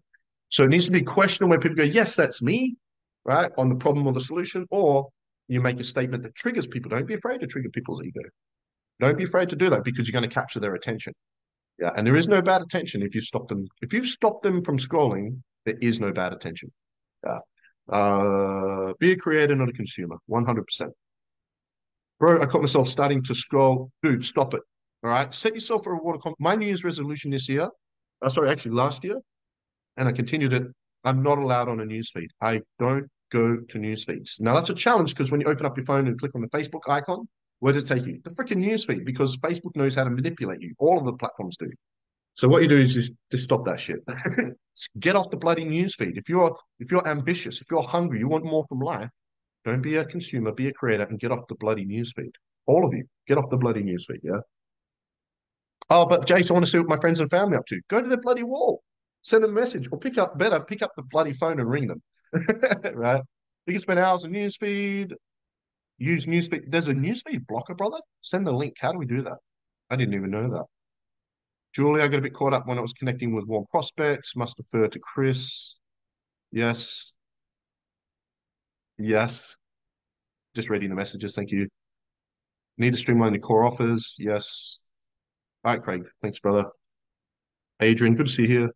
[0.50, 2.76] So it needs to be a question where people go, yes, that's me,
[3.24, 3.50] right?
[3.56, 5.08] On the problem or the solution, or
[5.48, 6.90] you make a statement that triggers people.
[6.90, 8.20] Don't be afraid to trigger people's ego.
[9.00, 11.14] Don't be afraid to do that because you're going to capture their attention.
[11.78, 13.66] Yeah, and there is no bad attention if you stop them.
[13.80, 16.70] If you've stopped them from scrolling, there is no bad attention.
[17.24, 17.38] Yeah.
[17.88, 20.16] Uh, be a creator, not a consumer.
[20.26, 20.92] One hundred percent.
[22.18, 23.90] Bro, I caught myself starting to scroll.
[24.02, 24.62] Dude, stop it.
[25.02, 25.32] All right.
[25.32, 26.20] Set yourself a reward.
[26.38, 27.68] My New Year's resolution this year,
[28.20, 29.16] uh, sorry, actually last year,
[29.96, 30.64] and I continued it.
[31.05, 32.29] I'm not allowed on a newsfeed.
[32.40, 34.40] I don't go to newsfeeds.
[34.40, 36.48] Now that's a challenge because when you open up your phone and click on the
[36.48, 37.29] Facebook icon,
[37.61, 38.20] where does it take you?
[38.24, 40.74] The freaking newsfeed because Facebook knows how to manipulate you.
[40.79, 41.70] All of the platforms do.
[42.35, 44.00] So what you do is just, just stop that shit.
[45.00, 46.16] Get off the bloody newsfeed.
[46.16, 49.11] If you're if you're ambitious, if you're hungry, you want more from life,
[49.64, 52.33] don't be a consumer, be a creator, and get off the bloody newsfeed.
[52.66, 54.20] All of you, get off the bloody newsfeed.
[54.22, 54.40] Yeah.
[55.90, 57.81] Oh, but Jace, I want to see what my friends and family up to.
[57.88, 58.83] Go to the bloody wall,
[59.22, 61.87] send them a message, or pick up better, pick up the bloody phone and ring
[61.87, 62.02] them.
[62.94, 63.22] right?
[63.66, 65.12] You can spend hours on newsfeed,
[65.98, 66.64] use newsfeed.
[66.68, 67.98] There's a newsfeed blocker, brother.
[68.22, 68.74] Send the link.
[68.80, 69.38] How do we do that?
[69.90, 70.64] I didn't even know that.
[71.74, 74.35] Julie, I got a bit caught up when I was connecting with warm prospects.
[74.35, 75.76] Must defer to Chris.
[76.50, 77.12] Yes.
[78.98, 79.56] Yes.
[80.56, 81.35] Just reading the messages.
[81.35, 81.68] Thank you.
[82.76, 84.16] Need to streamline the core offers.
[84.18, 84.80] Yes.
[85.64, 86.02] All right, Craig.
[86.22, 86.66] Thanks, brother.
[87.80, 88.70] Adrian, good to see you here.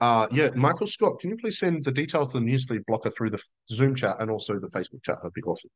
[0.00, 3.30] Uh, yeah, Michael Scott, can you please send the details of the newsfeed blocker through
[3.30, 5.16] the Zoom chat and also the Facebook chat?
[5.22, 5.70] That'd be awesome.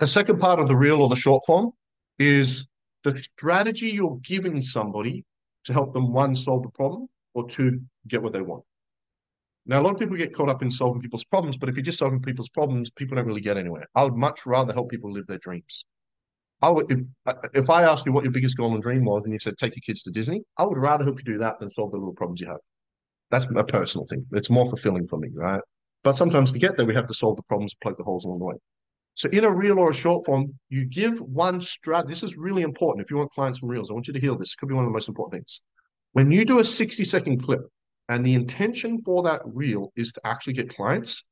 [0.00, 1.70] The second part of the reel or the short form
[2.18, 2.66] is
[3.04, 5.24] the strategy you're giving somebody
[5.64, 8.64] to help them, one, solve the problem, or two, get what they want.
[9.66, 11.84] Now, a lot of people get caught up in solving people's problems, but if you're
[11.84, 13.86] just solving people's problems, people don't really get anywhere.
[13.94, 15.84] I would much rather help people live their dreams.
[16.60, 19.22] I would, if, uh, if I asked you what your biggest goal and dream was,
[19.24, 21.60] and you said take your kids to Disney, I would rather help you do that
[21.60, 22.58] than solve the little problems you have.
[23.30, 24.26] That's a personal thing.
[24.32, 25.60] It's more fulfilling for me, right?
[26.02, 28.38] But sometimes to get there, we have to solve the problems, plug the holes along
[28.38, 28.54] the way.
[29.14, 32.06] So in a reel or a short form, you give one strat.
[32.06, 33.04] This is really important.
[33.04, 34.52] If you want clients from reels, I want you to hear this.
[34.52, 35.60] It could be one of the most important things.
[36.12, 37.60] When you do a 60 second clip,
[38.08, 41.24] and the intention for that reel is to actually get clients,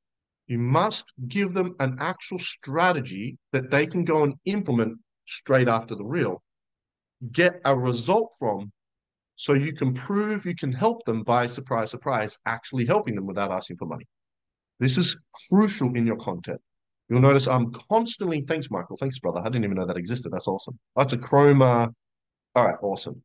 [0.47, 5.95] you must give them an actual strategy that they can go and implement straight after
[5.95, 6.43] the reel,
[7.33, 8.73] get a result from,
[9.37, 13.51] so you can prove you can help them by surprise, surprise, actually helping them without
[13.51, 14.05] asking for money.
[14.81, 15.17] This is
[15.49, 16.61] crucial in your content.
[17.09, 18.97] You'll notice I'm constantly, thanks, Michael.
[18.97, 19.41] Thanks, brother.
[19.41, 20.33] I didn't even know that existed.
[20.33, 20.79] That's awesome.
[20.97, 21.93] That's a Chroma.
[22.55, 23.23] All right, awesome.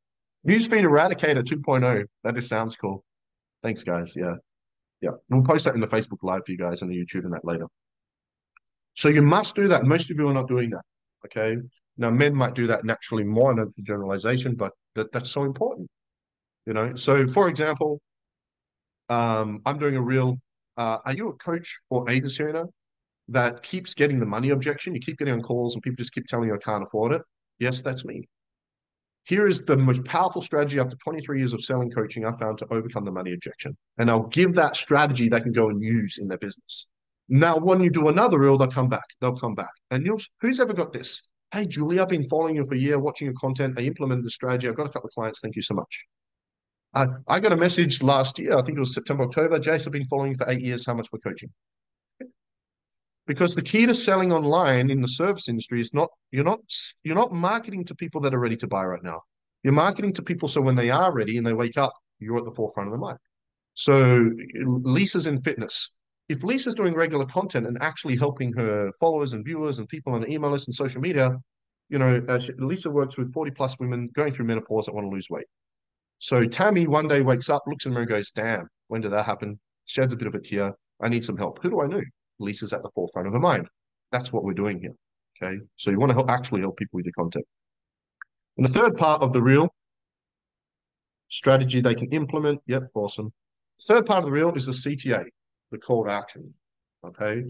[0.47, 2.05] Newsfeed Eradicator 2.0.
[2.23, 3.03] That just sounds cool.
[3.63, 4.15] Thanks, guys.
[4.15, 4.35] Yeah.
[5.01, 5.11] Yeah.
[5.29, 7.45] We'll post that in the Facebook Live for you guys and the YouTube and that
[7.45, 7.67] later.
[8.93, 9.83] So you must do that.
[9.83, 10.83] Most of you are not doing that.
[11.25, 11.57] Okay.
[11.97, 15.89] Now, men might do that naturally more a generalization, but that, that's so important.
[16.65, 17.99] You know, so for example,
[19.10, 20.38] um, I'm doing a real.
[20.77, 22.65] Uh, are you a coach or agency owner
[23.27, 24.95] that keeps getting the money objection?
[24.95, 27.21] You keep getting on calls and people just keep telling you I can't afford it.
[27.60, 28.27] Yes, that's me.
[29.25, 32.67] Here is the most powerful strategy after 23 years of selling coaching I found to
[32.71, 33.77] overcome the money objection.
[33.97, 36.88] And I'll give that strategy they can go and use in their business.
[37.30, 39.06] Now, when you do another reel, they'll come back.
[39.19, 39.71] They'll come back.
[39.91, 41.21] And you'll, who's ever got this?
[41.53, 43.77] Hey, Julie, I've been following you for a year, watching your content.
[43.77, 44.69] I implemented the strategy.
[44.69, 45.41] I've got a couple of clients.
[45.41, 46.05] Thank you so much.
[46.93, 48.57] Uh, I got a message last year.
[48.57, 49.59] I think it was September, October.
[49.59, 50.85] Jace, I've been following you for eight years.
[50.85, 51.49] How much for coaching?
[53.27, 56.59] because the key to selling online in the service industry is not you're not
[57.03, 59.21] you're not marketing to people that are ready to buy right now
[59.63, 62.45] you're marketing to people so when they are ready and they wake up you're at
[62.45, 63.17] the forefront of the mind
[63.73, 64.29] so
[64.97, 65.91] lisa's in fitness
[66.32, 70.30] if lisa's doing regular content and actually helping her followers and viewers and people on
[70.30, 71.38] email list and social media
[71.89, 75.06] you know uh, she, lisa works with 40 plus women going through menopause that want
[75.06, 75.46] to lose weight
[76.20, 79.12] so tammy one day wakes up looks in the mirror and goes damn when did
[79.12, 81.88] that happen sheds a bit of a tear i need some help who do i
[81.88, 82.02] know
[82.41, 83.67] Lisa's at the forefront of her mind.
[84.12, 84.94] That's what we're doing here.
[85.41, 85.62] Okay.
[85.78, 87.46] So you want to help, actually help people with your content.
[88.58, 89.70] And the third part of the reel
[91.30, 92.60] strategy they can implement.
[92.67, 93.32] Yep, awesome.
[93.84, 95.26] Third part of the reel is the CTA,
[95.71, 96.53] the call to action.
[97.05, 97.43] Okay.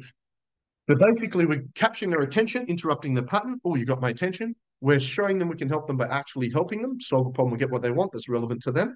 [0.90, 3.60] So basically, we're capturing their attention, interrupting the pattern.
[3.64, 4.56] Oh, you got my attention.
[4.82, 7.60] We're showing them we can help them by actually helping them solve a problem, and
[7.60, 8.96] get what they want that's relevant to them.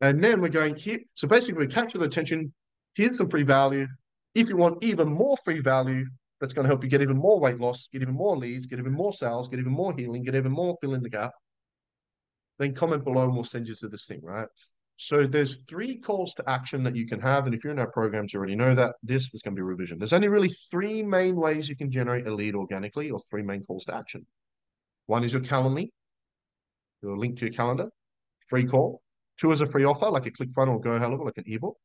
[0.00, 1.00] And then we're going here.
[1.14, 2.52] So basically, we capture the attention.
[2.94, 3.86] Here's some free value.
[4.34, 6.06] If you want even more free value,
[6.40, 8.78] that's going to help you get even more weight loss, get even more leads, get
[8.78, 11.32] even more sales, get even more healing, get even more fill in the gap.
[12.58, 14.48] Then comment below and we'll send you to this thing, right?
[14.96, 17.46] So there's three calls to action that you can have.
[17.46, 19.62] And if you're in our programs, you already know that this is going to be
[19.62, 19.98] revision.
[19.98, 23.64] There's only really three main ways you can generate a lead organically or three main
[23.64, 24.24] calls to action.
[25.06, 25.90] One is your Calendly,
[27.02, 27.90] your link to your calendar,
[28.48, 29.02] free call.
[29.38, 31.76] Two is a free offer, like a ClickFunnels or GoHighLevel, like an ebook.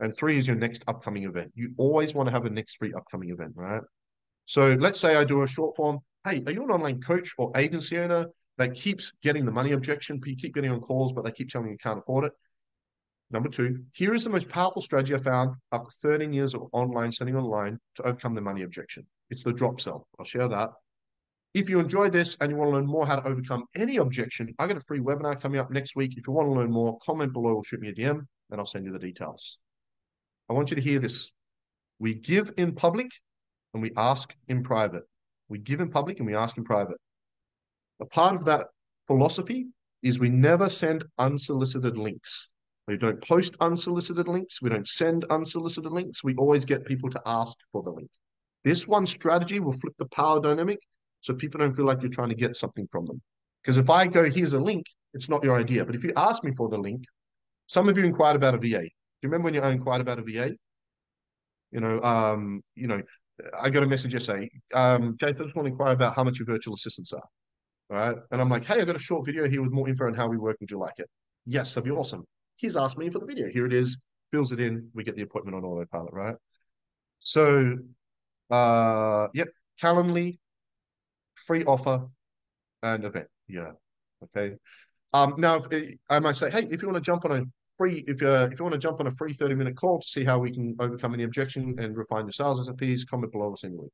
[0.00, 1.52] And three is your next upcoming event.
[1.54, 3.82] You always want to have a next free upcoming event, right?
[4.46, 5.98] So let's say I do a short form.
[6.24, 8.26] Hey, are you an online coach or agency owner
[8.58, 10.20] that keeps getting the money objection?
[10.24, 12.32] You keep getting on calls, but they keep telling you you can't afford it.
[13.30, 17.10] Number two, here is the most powerful strategy I found after 13 years of online
[17.10, 19.06] selling online to overcome the money objection.
[19.30, 20.06] It's the drop sell.
[20.18, 20.70] I'll share that.
[21.54, 24.54] If you enjoyed this and you want to learn more how to overcome any objection,
[24.58, 26.16] I got a free webinar coming up next week.
[26.16, 28.66] If you want to learn more, comment below or shoot me a DM and I'll
[28.66, 29.58] send you the details.
[30.50, 31.32] I want you to hear this.
[31.98, 33.10] We give in public
[33.72, 35.04] and we ask in private.
[35.48, 36.98] We give in public and we ask in private.
[38.02, 38.66] A part of that
[39.06, 39.68] philosophy
[40.02, 42.48] is we never send unsolicited links.
[42.88, 44.60] We don't post unsolicited links.
[44.60, 46.24] We don't send unsolicited links.
[46.24, 48.10] We always get people to ask for the link.
[48.64, 50.80] This one strategy will flip the power dynamic
[51.20, 53.22] so people don't feel like you're trying to get something from them.
[53.62, 54.84] Because if I go, here's a link,
[55.14, 55.84] it's not your idea.
[55.84, 57.04] But if you ask me for the link,
[57.68, 58.82] some of you inquired about a VA.
[58.82, 58.88] Do
[59.22, 60.50] you remember when you inquired about a VA?
[61.70, 63.00] You know, um, you know,
[63.60, 64.50] I got a message yesterday.
[64.74, 67.22] Um, Jason, I just want to inquire about how much your virtual assistants are.
[67.92, 68.16] Right.
[68.30, 70.26] And I'm like, hey, I got a short video here with more info on how
[70.26, 70.56] we work.
[70.60, 71.10] Would you like it?
[71.44, 72.24] Yes, that'd be awesome.
[72.56, 73.50] He's asked me for the video.
[73.50, 73.98] Here it is.
[74.30, 74.88] Fills it in.
[74.94, 76.36] We get the appointment on autopilot, right?
[77.20, 77.76] So,
[78.50, 80.38] uh, yep, Calendly,
[81.34, 82.08] free offer
[82.82, 83.28] and event.
[83.46, 83.72] Yeah.
[84.24, 84.56] Okay.
[85.12, 87.42] Um, now, if, eh, I might say, hey, if you want to jump on a
[87.76, 90.00] free, if you uh, if you want to jump on a free thirty minute call
[90.00, 93.52] to see how we can overcome any objection and refine your sales SOPs, comment below
[93.52, 93.88] us anyway.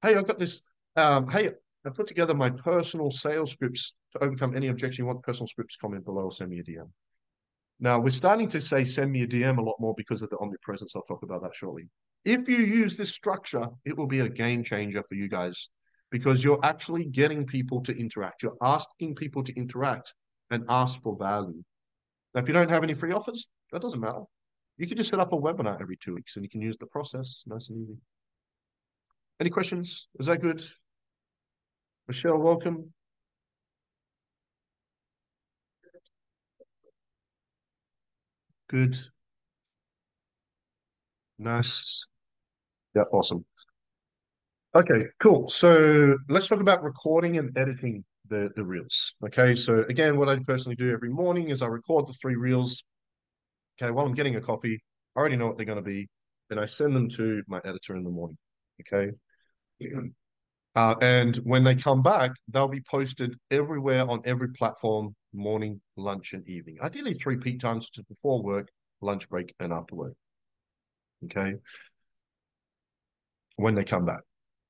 [0.00, 0.62] Hey, I've got this.
[0.96, 1.50] Um, hey,
[1.86, 5.04] I put together my personal sales scripts to overcome any objection.
[5.04, 5.76] You want personal scripts?
[5.76, 6.88] Comment below or send me a DM.
[7.80, 10.38] Now we're starting to say send me a DM a lot more because of the
[10.38, 10.94] omnipresence.
[10.96, 11.88] I'll talk about that shortly.
[12.24, 15.70] If you use this structure, it will be a game changer for you guys
[16.10, 18.42] because you're actually getting people to interact.
[18.42, 20.14] You're asking people to interact
[20.50, 21.62] and ask for value.
[22.34, 24.22] Now, if you don't have any free offers, that doesn't matter.
[24.78, 26.86] You can just set up a webinar every two weeks and you can use the
[26.86, 27.98] process nice and easy.
[29.40, 30.08] Any questions?
[30.18, 30.62] Is that good?
[32.08, 32.92] Michelle, welcome.
[38.68, 38.96] Good.
[41.38, 42.06] Nice.
[42.94, 43.44] Yeah, awesome.
[44.74, 45.48] Okay, cool.
[45.48, 49.14] So let's talk about recording and editing the, the reels.
[49.26, 52.84] Okay, so again, what I personally do every morning is I record the three reels.
[53.80, 54.82] Okay, while I'm getting a copy,
[55.16, 56.08] I already know what they're going to be,
[56.50, 58.38] and I send them to my editor in the morning.
[58.80, 59.12] Okay.
[60.78, 66.34] Uh, and when they come back, they'll be posted everywhere on every platform, morning, lunch,
[66.34, 66.78] and evening.
[66.80, 68.68] Ideally, three peak times just before work,
[69.00, 70.12] lunch break, and after work.
[71.24, 71.54] Okay.
[73.56, 74.20] When they come back.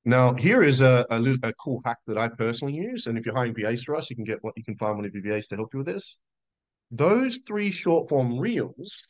[0.03, 3.05] Now, here is a, a, little, a cool hack that I personally use.
[3.05, 5.05] And if you're hiring VAs for us, you can get what you can find one
[5.05, 6.17] of your VAs to help you with this.
[6.89, 9.03] Those three short form reels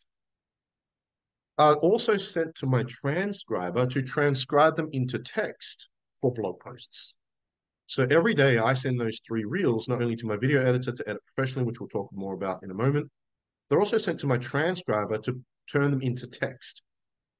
[1.57, 5.87] are also sent to my transcriber to transcribe them into text
[6.21, 7.15] for blog posts.
[7.87, 11.09] So every day I send those three reels not only to my video editor to
[11.09, 13.09] edit professionally, which we'll talk more about in a moment,
[13.67, 16.83] they're also sent to my transcriber to turn them into text.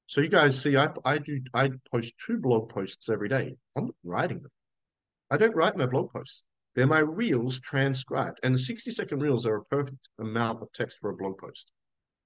[0.08, 3.56] So you guys see, I, I do I post two blog posts every day.
[3.76, 4.52] I'm not writing them.
[5.30, 6.42] I don't write my blog posts.
[6.74, 8.39] They're my reels transcribed.
[8.42, 11.72] And the 60 second reels are a perfect amount of text for a blog post.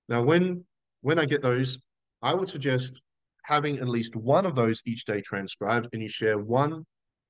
[0.08, 0.64] Now, when
[1.02, 1.80] when I get those,
[2.22, 3.02] I would suggest
[3.44, 6.86] having at least one of those each day transcribed, and you share one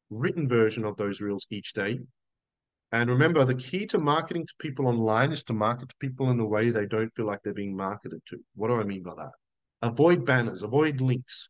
[0.09, 1.99] written version of those reels each day.
[2.91, 6.39] And remember, the key to marketing to people online is to market to people in
[6.39, 8.39] a way they don't feel like they're being marketed to.
[8.55, 9.31] What do I mean by that?
[9.81, 11.49] Avoid banners, avoid links.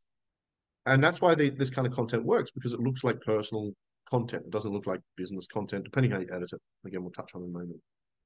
[0.85, 3.73] And that's why they, this kind of content works because it looks like personal
[4.09, 4.43] content.
[4.45, 6.61] It doesn't look like business content, depending how you edit it.
[6.85, 7.79] Again, we'll touch on in a moment.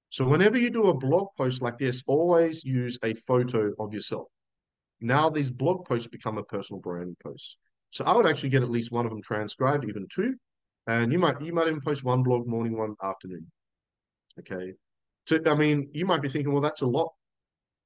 [0.10, 4.28] So whenever you do a blog post like this, always use a photo of yourself.
[5.02, 7.58] Now these blog posts become a personal brand post.
[7.92, 10.36] So I would actually get at least one of them transcribed, even two.
[10.88, 13.50] And you might you might even post one blog morning, one afternoon.
[14.40, 14.74] Okay.
[15.28, 17.12] To, I mean, you might be thinking, well, that's a lot.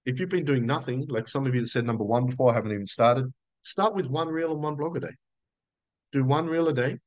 [0.06, 2.56] If you've been doing nothing, like some of you that said number one before, I
[2.56, 3.32] haven't even started,
[3.64, 5.16] start with one reel and one blog a day.
[6.12, 6.98] Do one reel a day,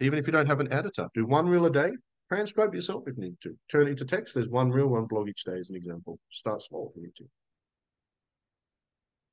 [0.00, 1.08] even if you don't have an editor.
[1.14, 1.90] Do one reel a day,
[2.28, 3.56] transcribe yourself if you need to.
[3.70, 4.34] Turn it into text.
[4.34, 6.18] There's one reel, one blog each day as an example.
[6.30, 7.24] Start small if you need to.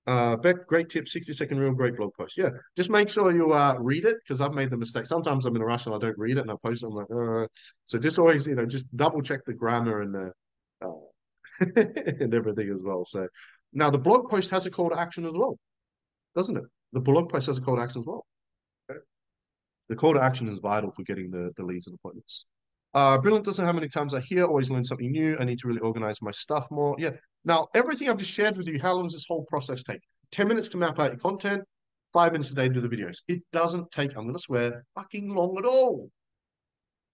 [0.10, 2.36] Uh, Beck, great tip, 60 second reel, great blog post.
[2.36, 5.06] Yeah, just make sure you uh, read it because I've made the mistake.
[5.06, 6.88] Sometimes I'm in a rush and I don't read it and I post it.
[6.88, 7.46] I'm like, uh.
[7.86, 10.32] so just always, you know, just double check the grammar and the
[10.84, 11.60] uh,
[12.22, 13.06] and everything as well.
[13.06, 13.28] So
[13.72, 15.60] now the blog post has a call to action as well,
[16.34, 16.64] doesn't it?
[16.92, 18.26] The blog post has a call to action as well.
[18.90, 19.02] Okay.
[19.90, 22.48] The call to action is vital for getting the, the leads and appointments.
[22.94, 25.38] Uh, brilliant doesn't know how many times I hear, always learn something new.
[25.40, 26.96] I need to really organize my stuff more.
[26.98, 27.12] Yeah,
[27.46, 30.02] now, everything I've just shared with you, how long does this whole process take?
[30.32, 31.64] 10 minutes to map out your content,
[32.12, 33.18] five minutes a day to do the videos.
[33.28, 36.10] It doesn't take, I'm going to swear, fucking long at all.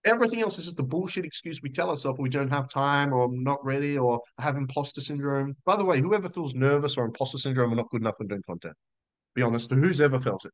[0.03, 3.23] Everything else is just the bullshit excuse we tell ourselves we don't have time or
[3.23, 5.55] I'm not ready or I have imposter syndrome.
[5.65, 8.43] By the way, whoever feels nervous or imposter syndrome are not good enough when doing
[8.45, 8.75] content,
[9.33, 10.51] be honest, who's ever felt it?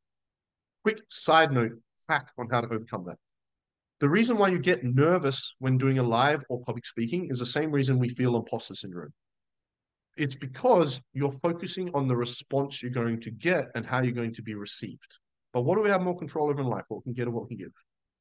[0.84, 1.74] Quick side note
[2.07, 3.17] hack on how to overcome that.
[4.02, 7.45] The reason why you get nervous when doing a live or public speaking is the
[7.45, 9.14] same reason we feel imposter syndrome
[10.18, 14.34] it's because you're focusing on the response you're going to get and how you're going
[14.34, 15.18] to be received.
[15.54, 16.84] But what do we have more control over in life?
[16.88, 17.74] What we can get or what we can give.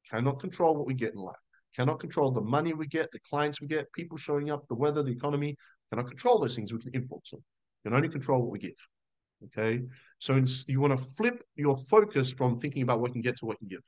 [0.09, 1.35] Cannot control what we get in life.
[1.75, 5.03] Cannot control the money we get, the clients we get, people showing up, the weather,
[5.03, 5.55] the economy.
[5.89, 6.73] Cannot control those things.
[6.73, 7.43] We can influence them.
[7.83, 8.71] Can only control what we give.
[9.45, 9.81] Okay.
[10.19, 13.45] So you want to flip your focus from thinking about what you can get to
[13.45, 13.83] what you can give.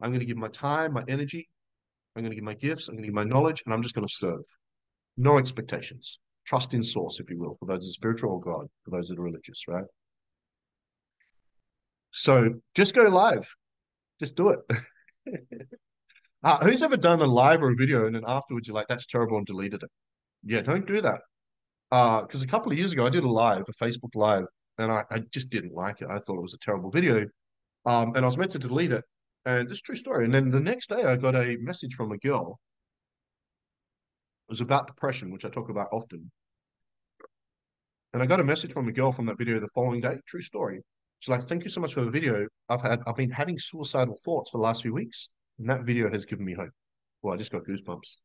[0.00, 1.48] I'm going to give my time, my energy.
[2.16, 2.88] I'm going to give my gifts.
[2.88, 4.42] I'm going to give my knowledge, and I'm just going to serve.
[5.16, 6.18] No expectations
[6.50, 9.08] trust in source, if you will, for those that are spiritual or God, for those
[9.08, 9.84] that are religious, right?
[12.10, 13.48] So just go live.
[14.18, 14.58] Just do it.
[16.42, 19.06] uh, who's ever done a live or a video and then afterwards you're like, that's
[19.06, 19.90] terrible and deleted it?
[20.44, 21.20] Yeah, don't do that.
[21.90, 24.46] Because uh, a couple of years ago, I did a live, a Facebook live,
[24.78, 26.08] and I, I just didn't like it.
[26.10, 27.26] I thought it was a terrible video.
[27.86, 29.04] Um, and I was meant to delete it.
[29.44, 30.24] And this true story.
[30.26, 32.60] And then the next day, I got a message from a girl.
[34.48, 36.30] It was about depression, which I talk about often.
[38.12, 40.18] And I got a message from a girl from that video the following day.
[40.26, 40.82] True story.
[41.20, 42.48] She's like, "Thank you so much for the video.
[42.68, 45.28] I've had I've been having suicidal thoughts for the last few weeks,
[45.58, 46.72] and that video has given me hope."
[47.22, 48.18] Well, I just got goosebumps.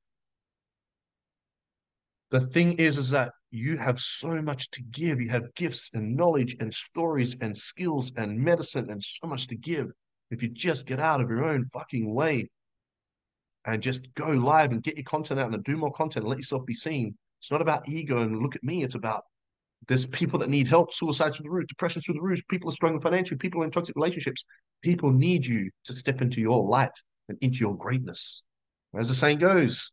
[2.32, 5.22] The thing is, is that you have so much to give.
[5.22, 9.56] You have gifts and knowledge and stories and skills and medicine and so much to
[9.56, 9.92] give.
[10.36, 12.50] If you just get out of your own fucking way
[13.66, 16.38] and just go live and get your content out and do more content and let
[16.38, 17.16] yourself be seen.
[17.40, 18.84] It's not about ego and look at me.
[18.84, 19.24] It's about
[19.88, 22.74] there's people that need help, suicides through the roof, depression through the roof, people are
[22.74, 24.44] struggling financially, people are in toxic relationships.
[24.82, 26.98] People need you to step into your light
[27.30, 28.44] and into your greatness.
[28.98, 29.92] As the saying goes,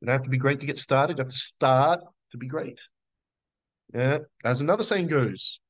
[0.00, 2.46] you don't have to be great to get started, you have to start to be
[2.46, 2.78] great.
[3.94, 4.18] Yeah.
[4.44, 5.60] As another saying goes,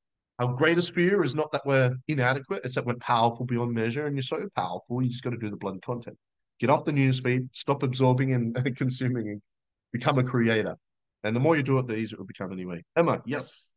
[0.43, 4.15] our greatest fear is not that we're inadequate, it's that we're powerful beyond measure, and
[4.15, 6.17] you're so powerful, you just got to do the bloody content.
[6.59, 9.41] Get off the newsfeed, stop absorbing and, consuming, and
[9.93, 10.75] become a creator.
[11.23, 12.83] And the more you do it, the easier it will become anyway.
[12.97, 13.69] Emma, yes.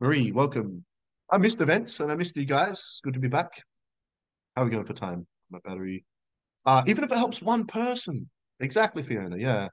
[0.00, 0.84] Marie, welcome.
[1.30, 3.00] I missed events and I missed you guys.
[3.02, 3.62] Good to be back.
[4.54, 5.26] How are we going for time?
[5.50, 6.04] My battery.
[6.66, 8.28] Uh, even if it helps one person.
[8.60, 9.38] Exactly, Fiona.
[9.38, 9.68] Yeah.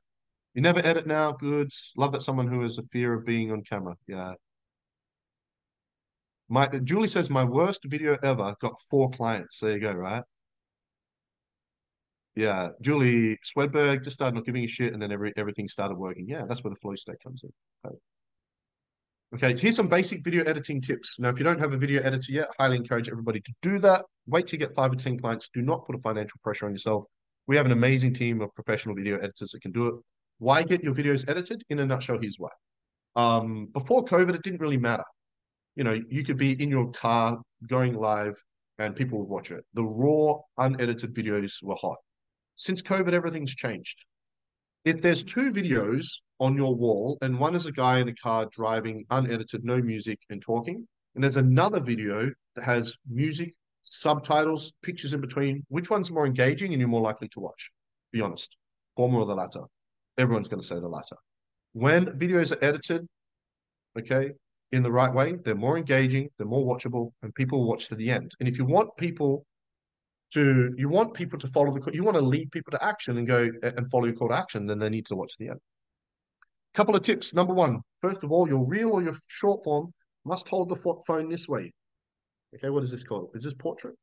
[0.53, 1.33] You never edit now.
[1.33, 1.69] Good.
[1.97, 3.95] Love that someone who has a fear of being on camera.
[4.07, 4.33] Yeah.
[6.49, 9.59] My Julie says my worst video ever got four clients.
[9.59, 10.23] There you go, right?
[12.35, 16.27] Yeah, Julie Swedberg just started not giving a shit, and then every everything started working.
[16.27, 17.51] Yeah, that's where the flow state comes in.
[17.85, 19.47] Okay.
[19.47, 21.19] okay, here's some basic video editing tips.
[21.19, 24.05] Now, if you don't have a video editor yet, highly encourage everybody to do that.
[24.25, 25.49] Wait to get five or ten clients.
[25.53, 27.05] Do not put a financial pressure on yourself.
[27.45, 29.95] We have an amazing team of professional video editors that can do it.
[30.39, 31.63] Why get your videos edited?
[31.69, 32.49] In a nutshell, here's why.
[33.15, 35.03] Um, before COVID, it didn't really matter.
[35.75, 38.35] You know, you could be in your car going live
[38.77, 39.65] and people would watch it.
[39.73, 41.97] The raw, unedited videos were hot
[42.59, 44.03] since COVID, everything's changed.
[44.83, 46.07] If there's two videos
[46.41, 50.19] on your wall, and one is a guy in a car driving, unedited, no music,
[50.29, 53.53] and talking, and there's another video that has music,
[53.83, 57.71] subtitles, pictures in between, which one's more engaging and you're more likely to watch?
[58.11, 58.57] Be honest.
[58.97, 59.61] Former or the latter?
[60.17, 61.15] Everyone's going to say the latter.
[61.71, 63.07] When videos are edited,
[63.97, 64.31] okay,
[64.71, 68.11] in the right way, they're more engaging, they're more watchable, and people watch to the
[68.11, 68.31] end.
[68.39, 69.45] And if you want people
[70.33, 73.25] to you want people to follow the you want to lead people to action and
[73.25, 75.59] go and follow your call to action, then they need to watch to the end.
[76.75, 77.33] Couple of tips.
[77.33, 79.91] Number one, first of all, your reel or your short form
[80.25, 80.75] must hold the
[81.07, 81.73] phone this way.
[82.55, 83.31] Okay, what is this called?
[83.33, 83.95] Is this portrait?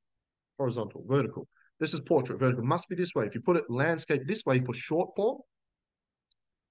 [0.59, 1.47] Horizontal, vertical.
[1.79, 2.65] This is portrait, vertical.
[2.65, 3.27] Must be this way.
[3.27, 5.39] If you put it landscape this way for short form,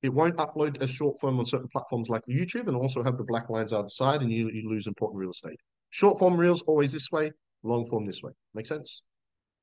[0.05, 3.23] it won't upload as short form on certain platforms like YouTube and also have the
[3.23, 5.59] black lines either side and you, you lose important real estate.
[5.89, 7.31] Short form reels always this way,
[7.63, 8.31] long form this way.
[8.53, 9.03] Make sense?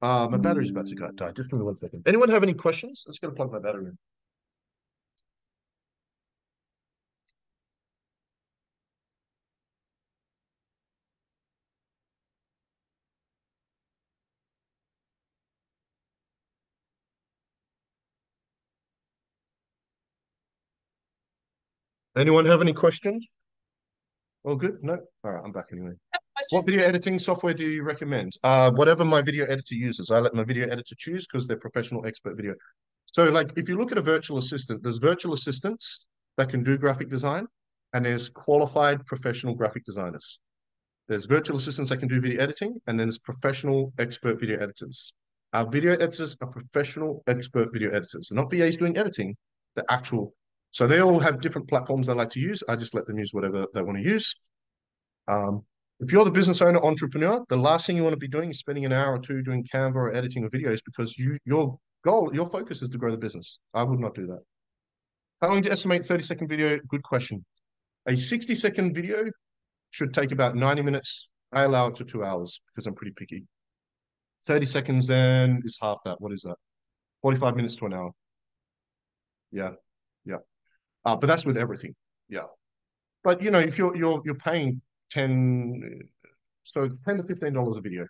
[0.03, 1.30] Uh, my battery's about to go die.
[1.30, 2.03] Just give me one second.
[2.07, 3.05] Anyone have any questions?
[3.07, 3.99] Just going to plug my battery in.
[22.14, 23.26] Anyone have any questions?
[24.44, 24.76] All good?
[24.82, 24.98] No?
[25.24, 25.92] All right, I'm back anyway.
[26.50, 28.34] What video editing software do you recommend?
[28.42, 30.10] Uh, whatever my video editor uses.
[30.10, 32.54] I let my video editor choose because they're professional expert video.
[33.06, 36.04] So like if you look at a virtual assistant, there's virtual assistants
[36.36, 37.46] that can do graphic design
[37.94, 40.38] and there's qualified professional graphic designers.
[41.08, 45.14] There's virtual assistants that can do video editing and then there's professional expert video editors.
[45.54, 48.28] Our video editors are professional expert video editors.
[48.28, 49.34] They're not VAs doing editing,
[49.76, 50.34] the actual
[50.73, 52.62] so they all have different platforms they like to use.
[52.68, 54.35] I just let them use whatever they want to use.
[55.29, 55.64] Um,
[56.01, 58.59] if you're the business owner, entrepreneur, the last thing you want to be doing is
[58.59, 62.35] spending an hour or two doing Canva or editing of videos because you your goal,
[62.35, 63.59] your focus is to grow the business.
[63.73, 64.41] I would not do that.
[65.41, 66.79] How long you estimate 30 second video?
[66.89, 67.45] Good question.
[68.07, 69.31] A 60 second video
[69.91, 71.29] should take about 90 minutes.
[71.53, 73.45] I allow it to two hours because I'm pretty picky.
[74.47, 76.20] 30 seconds then is half that.
[76.20, 76.57] What is that?
[77.20, 78.11] 45 minutes to an hour.
[79.53, 79.73] Yeah.
[81.05, 81.94] Uh, but that's with everything.
[82.28, 82.46] Yeah.
[83.24, 84.80] But you know, if you're you're you're paying
[85.11, 86.00] 10
[86.64, 88.07] so 10 to 15 dollars a video.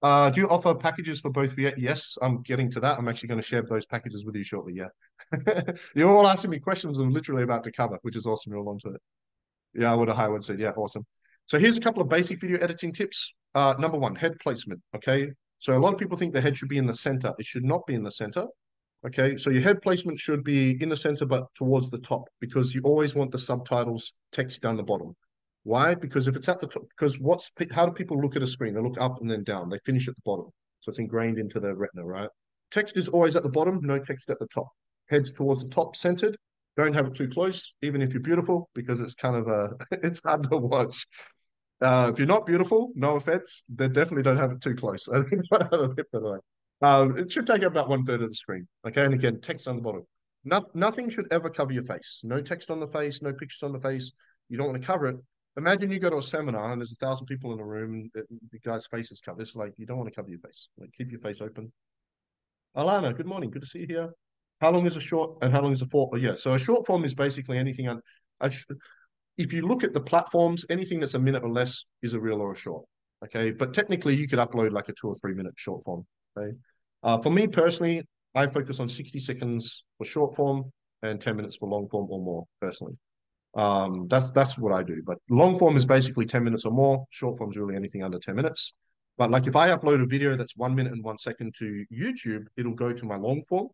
[0.00, 1.72] Uh, do you offer packages for both VA?
[1.76, 2.98] Yes, I'm getting to that.
[2.98, 4.74] I'm actually going to share those packages with you shortly.
[4.74, 4.88] Yeah.
[5.96, 8.52] You're all asking me questions I'm literally about to cover, which is awesome.
[8.52, 9.00] You're all onto it.
[9.74, 11.04] Yeah, I would have high would say, yeah, awesome.
[11.46, 13.34] So here's a couple of basic video editing tips.
[13.56, 14.80] Uh, number one, head placement.
[14.94, 15.32] Okay.
[15.58, 17.34] So a lot of people think the head should be in the center.
[17.38, 18.46] It should not be in the center.
[19.06, 22.74] Okay, so your head placement should be in the center but towards the top because
[22.74, 25.14] you always want the subtitles text down the bottom.
[25.62, 25.94] Why?
[25.94, 28.74] Because if it's at the top, because what's how do people look at a screen?
[28.74, 29.68] They look up and then down.
[29.68, 30.46] They finish at the bottom,
[30.80, 32.28] so it's ingrained into their retina, right?
[32.70, 34.68] Text is always at the bottom, no text at the top.
[35.08, 36.36] Heads towards the top, centered.
[36.76, 39.70] Don't have it too close, even if you're beautiful, because it's kind of a
[40.02, 41.06] it's hard to watch.
[41.80, 45.08] Uh, if you're not beautiful, no offense, then definitely don't have it too close.
[45.12, 45.42] I think
[46.82, 48.66] um, it should take up about one third of the screen.
[48.86, 50.04] Okay, and again, text on the bottom.
[50.44, 52.20] No, nothing should ever cover your face.
[52.22, 54.12] No text on the face, no pictures on the face.
[54.48, 55.16] You don't want to cover it.
[55.56, 58.08] Imagine you go to a seminar and there's a thousand people in the room.
[58.14, 59.42] And the guy's face is covered.
[59.42, 60.68] It's like you don't want to cover your face.
[60.78, 61.72] Like keep your face open.
[62.76, 63.50] Alana, good morning.
[63.50, 64.10] Good to see you here.
[64.60, 66.16] How long is a short and how long is a form?
[66.18, 67.88] Yeah, so a short form is basically anything.
[68.40, 72.40] If you look at the platforms, anything that's a minute or less is a reel
[72.40, 72.84] or a short.
[73.24, 76.06] Okay, but technically you could upload like a two or three minute short form.
[77.02, 78.02] Uh, for me personally,
[78.34, 80.70] I focus on 60 seconds for short form
[81.02, 82.94] and 10 minutes for long form or more personally.
[83.56, 85.02] Um, that's that's what I do.
[85.04, 87.04] But long form is basically 10 minutes or more.
[87.10, 88.72] Short form is really anything under 10 minutes.
[89.16, 92.44] But like if I upload a video that's one minute and one second to YouTube,
[92.56, 93.68] it'll go to my long form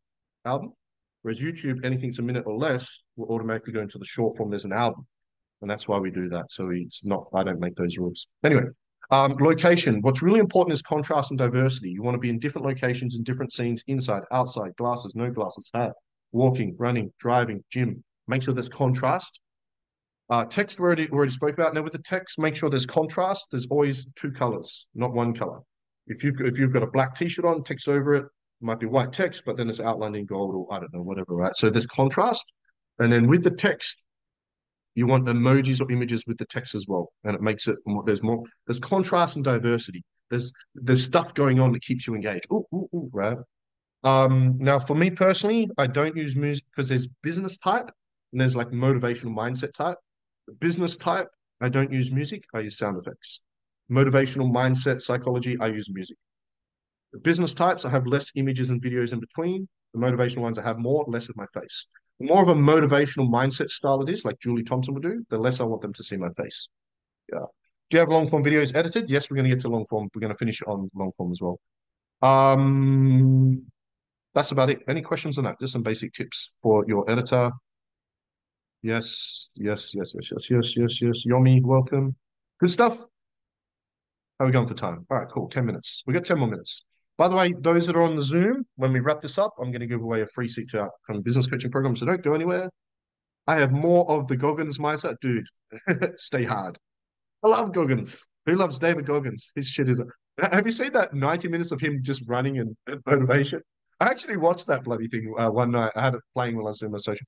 [0.44, 0.72] album.
[1.22, 4.50] Whereas YouTube, anything's a minute or less will automatically go into the short form.
[4.50, 5.06] There's an album.
[5.62, 6.50] And that's why we do that.
[6.50, 8.26] So it's not, I don't make those rules.
[8.44, 8.64] Anyway,
[9.10, 10.00] um, location.
[10.00, 11.90] What's really important is contrast and diversity.
[11.90, 15.70] You want to be in different locations and different scenes, inside, outside, glasses, no glasses,
[15.74, 15.92] hat,
[16.32, 18.02] walking, running, driving, gym.
[18.26, 19.40] Make sure there's contrast.
[20.30, 21.74] Uh, text we already, already spoke about.
[21.74, 23.48] Now with the text, make sure there's contrast.
[23.50, 25.60] There's always two colors, not one color.
[26.06, 28.28] If you've got, if you've got a black T-shirt on, text over it, it
[28.62, 31.34] might be white text, but then it's outlined in gold or I don't know, whatever,
[31.34, 31.54] right?
[31.56, 32.52] So there's contrast.
[32.98, 34.03] And then with the text,
[34.94, 38.04] you want emojis or images with the text as well, and it makes it more,
[38.04, 40.04] there's more there's contrast and diversity.
[40.30, 42.46] There's there's stuff going on that keeps you engaged.
[42.52, 43.38] Ooh, ooh, ooh, right.
[44.04, 47.90] Um, now for me personally, I don't use music because there's business type
[48.32, 49.96] and there's like motivational mindset type.
[50.60, 51.28] Business type,
[51.60, 52.44] I don't use music.
[52.54, 53.40] I use sound effects.
[53.90, 56.16] Motivational mindset psychology, I use music.
[57.12, 59.68] The business types, I have less images and videos in between.
[59.94, 61.86] The motivational ones, I have more, less of my face.
[62.24, 65.60] More of a motivational mindset style it is, like Julie Thompson would do, the less
[65.60, 66.70] I want them to see my face.
[67.30, 67.40] Yeah.
[67.90, 69.10] Do you have long form videos edited?
[69.10, 70.08] Yes, we're going to get to long form.
[70.14, 71.60] We're going to finish on long form as well.
[72.22, 73.66] Um,
[74.34, 74.82] that's about it.
[74.88, 75.60] Any questions on that?
[75.60, 77.52] Just some basic tips for your editor.
[78.80, 81.26] Yes, yes, yes, yes, yes, yes, yes, yes.
[81.26, 82.16] Yomi, welcome.
[82.58, 82.96] Good stuff.
[84.38, 85.06] How are we going for time?
[85.10, 85.48] All right, cool.
[85.48, 86.02] 10 minutes.
[86.06, 86.84] We got 10 more minutes.
[87.16, 89.70] By the way, those that are on the Zoom, when we wrap this up, I'm
[89.70, 91.94] going to give away a free seat to our business coaching program.
[91.94, 92.70] So don't go anywhere.
[93.46, 95.16] I have more of the Goggins mindset.
[95.20, 95.46] Dude,
[96.16, 96.78] stay hard.
[97.42, 98.26] I love Goggins.
[98.46, 99.52] Who loves David Goggins?
[99.54, 100.02] His shit is.
[100.38, 103.60] Have you seen that 90 minutes of him just running and, and motivation?
[104.00, 105.92] I actually watched that bloody thing uh, one night.
[105.94, 107.26] I had it playing while I was doing my social.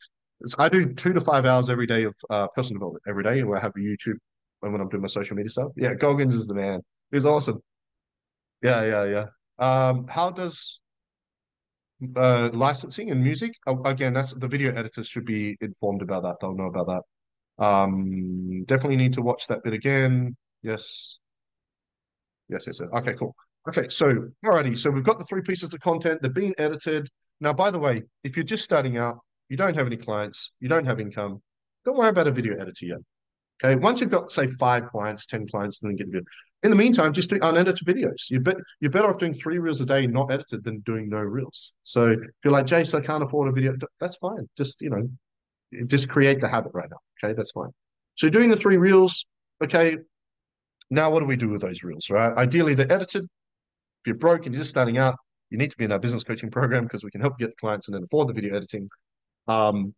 [0.58, 3.58] I do two to five hours every day of uh, personal development every day, where
[3.58, 4.18] I have a YouTube
[4.62, 5.72] and when I'm doing my social media stuff.
[5.76, 6.80] Yeah, Goggins is the man.
[7.12, 7.60] He's awesome.
[8.62, 9.26] Yeah, yeah, yeah.
[9.58, 10.80] Um, how does
[12.14, 13.54] uh, licensing and music?
[13.66, 16.36] Oh, again, that's the video editors should be informed about that.
[16.40, 17.64] They'll know about that.
[17.64, 20.36] Um, definitely need to watch that bit again.
[20.62, 21.18] Yes.
[22.48, 22.80] Yes, yes.
[22.80, 23.34] Okay, cool.
[23.68, 27.08] Okay, so alrighty, so we've got the three pieces of content, they're being edited.
[27.40, 30.68] Now, by the way, if you're just starting out, you don't have any clients, you
[30.68, 31.42] don't have income,
[31.84, 32.98] don't worry about a video editor yet.
[33.64, 36.22] Okay, once you've got say five clients, ten clients, then get a video.
[36.62, 38.30] In the meantime, just do unedited videos.
[38.30, 41.18] You bet you're better off doing three reels a day, not edited, than doing no
[41.18, 41.74] reels.
[41.82, 44.48] So if you're like Jace, I can't afford a video, that's fine.
[44.56, 46.96] Just you know, just create the habit right now.
[47.22, 47.70] Okay, that's fine.
[48.14, 49.26] So doing the three reels,
[49.62, 49.98] okay.
[50.88, 52.32] Now what do we do with those reels, right?
[52.36, 53.24] Ideally, they're edited.
[53.24, 55.16] If you're broke and you're just starting out,
[55.50, 57.50] you need to be in our business coaching program because we can help you get
[57.50, 58.88] the clients and then afford the video editing.
[59.46, 59.94] Um,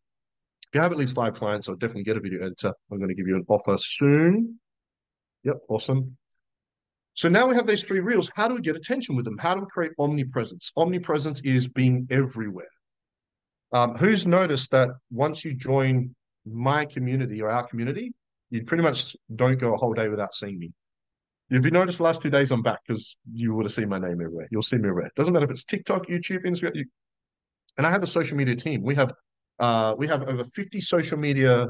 [0.68, 2.72] if you have at least five clients, I'll definitely get a video editor.
[2.90, 4.60] I'm going to give you an offer soon.
[5.44, 6.17] Yep, awesome.
[7.18, 8.30] So now we have these three reels.
[8.36, 9.36] How do we get attention with them?
[9.38, 10.70] How do we create omnipresence?
[10.76, 12.70] Omnipresence is being everywhere.
[13.72, 16.14] Um, who's noticed that once you join
[16.46, 18.14] my community or our community,
[18.50, 20.70] you pretty much don't go a whole day without seeing me.
[21.50, 23.98] If you noticed the last two days I'm back because you would have seen my
[23.98, 24.46] name everywhere.
[24.52, 25.10] You'll see me everywhere.
[25.16, 26.76] Doesn't matter if it's TikTok, YouTube, Instagram.
[26.76, 26.84] You...
[27.78, 28.84] And I have a social media team.
[28.84, 29.12] We have
[29.58, 31.66] uh, we have over 50 social media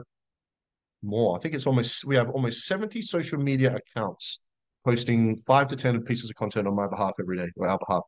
[1.03, 1.39] more.
[1.39, 4.41] I think it's almost we have almost 70 social media accounts
[4.89, 8.03] posting five to 10 pieces of content on my behalf every day, or our behalf.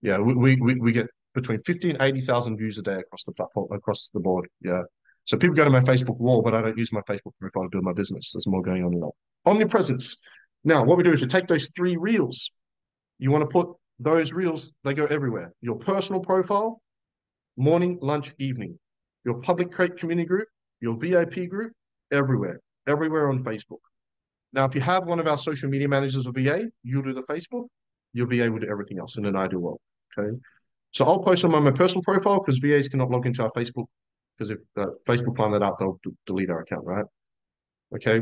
[0.00, 3.66] Yeah, we we, we get between 50 and 80,000 views a day across the platform,
[3.72, 4.48] across the board.
[4.60, 4.82] Yeah.
[5.24, 7.68] So people go to my Facebook wall, but I don't use my Facebook profile to
[7.68, 8.30] build my business.
[8.32, 9.10] There's more going on in that.
[9.46, 10.16] Omnipresence.
[10.62, 12.50] Now, what we do is we take those three reels.
[13.18, 15.52] You want to put those reels, they go everywhere.
[15.62, 16.80] Your personal profile,
[17.56, 18.78] morning, lunch, evening.
[19.24, 20.48] Your public create community group,
[20.80, 21.72] your VIP group,
[22.12, 23.82] everywhere, everywhere on Facebook.
[24.54, 27.24] Now, if you have one of our social media managers or VA, you'll do the
[27.24, 27.66] Facebook,
[28.12, 29.80] your VA will do everything else in an ideal world.
[30.16, 30.30] Okay.
[30.92, 33.86] So I'll post them on my personal profile because VAs cannot log into our Facebook
[34.38, 37.04] because if uh, Facebook find that out, they'll delete our account, right?
[37.96, 38.20] Okay.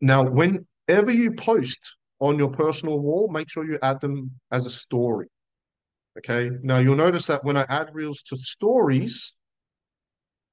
[0.00, 4.70] Now, whenever you post on your personal wall, make sure you add them as a
[4.70, 5.26] story.
[6.18, 6.50] Okay.
[6.62, 9.34] Now you'll notice that when I add reels to stories,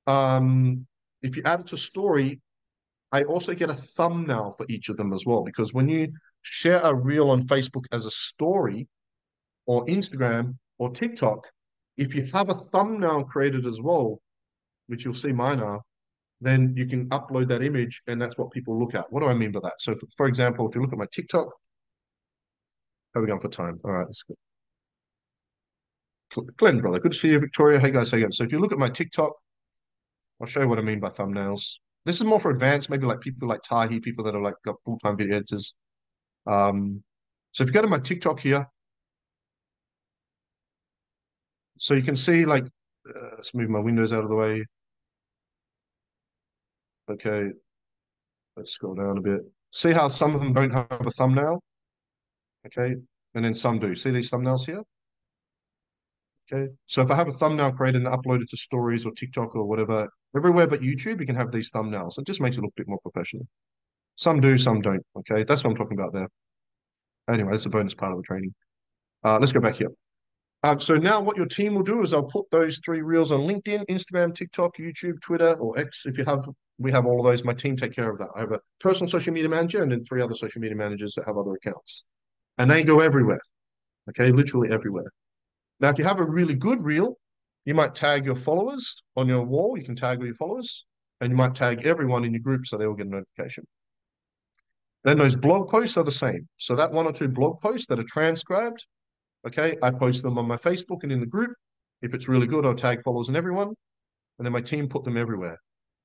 [0.07, 0.87] um,
[1.21, 2.41] if you add it to story,
[3.11, 5.43] I also get a thumbnail for each of them as well.
[5.43, 8.87] Because when you share a reel on Facebook as a story
[9.65, 11.47] or Instagram or TikTok,
[11.97, 14.21] if you have a thumbnail created as well,
[14.87, 15.81] which you'll see mine are,
[16.39, 19.11] then you can upload that image and that's what people look at.
[19.11, 19.79] What do I mean by that?
[19.79, 21.49] So, for, for example, if you look at my TikTok,
[23.13, 23.79] how are we going for time?
[23.83, 24.35] All right, let's go.
[26.57, 27.77] Glenn, brother, good to see you, Victoria.
[27.77, 28.37] Hey guys, hey guys.
[28.37, 29.33] So if you look at my TikTok,
[30.39, 31.75] I'll show you what I mean by thumbnails.
[32.05, 34.75] This is more for advanced, maybe like people like Tahi, people that are like got
[34.83, 35.73] full-time video editors.
[36.47, 37.03] Um,
[37.51, 38.67] so if you go to my TikTok here,
[41.77, 44.65] so you can see like, uh, let's move my windows out of the way.
[47.09, 47.49] Okay,
[48.55, 49.41] let's scroll down a bit.
[49.71, 51.61] See how some of them don't have a thumbnail?
[52.65, 52.95] Okay,
[53.35, 53.95] and then some do.
[53.95, 54.83] See these thumbnails here?
[56.51, 59.65] Okay, so if I have a thumbnail created and uploaded to stories or TikTok or
[59.65, 62.17] whatever, everywhere but YouTube, you can have these thumbnails.
[62.17, 63.47] It just makes it look a bit more professional.
[64.15, 65.05] Some do, some don't.
[65.19, 66.27] Okay, that's what I'm talking about there.
[67.29, 68.53] Anyway, that's a bonus part of the training.
[69.23, 69.91] Uh, let's go back here.
[70.63, 73.41] Um, so now what your team will do is I'll put those three reels on
[73.41, 76.05] LinkedIn, Instagram, TikTok, YouTube, Twitter, or X.
[76.05, 76.47] If you have,
[76.77, 77.43] we have all of those.
[77.43, 78.29] My team take care of that.
[78.35, 81.25] I have a personal social media manager and then three other social media managers that
[81.25, 82.03] have other accounts.
[82.57, 83.41] And they go everywhere.
[84.09, 85.11] Okay, literally everywhere.
[85.81, 87.17] Now, if you have a really good reel,
[87.65, 89.77] you might tag your followers on your wall.
[89.77, 90.85] You can tag all your followers,
[91.19, 93.65] and you might tag everyone in your group so they all get a notification.
[95.03, 96.47] Then those blog posts are the same.
[96.57, 98.85] So that one or two blog posts that are transcribed,
[99.47, 101.51] okay, I post them on my Facebook and in the group.
[102.03, 103.69] If it's really good, I'll tag followers and everyone,
[104.37, 105.57] and then my team put them everywhere.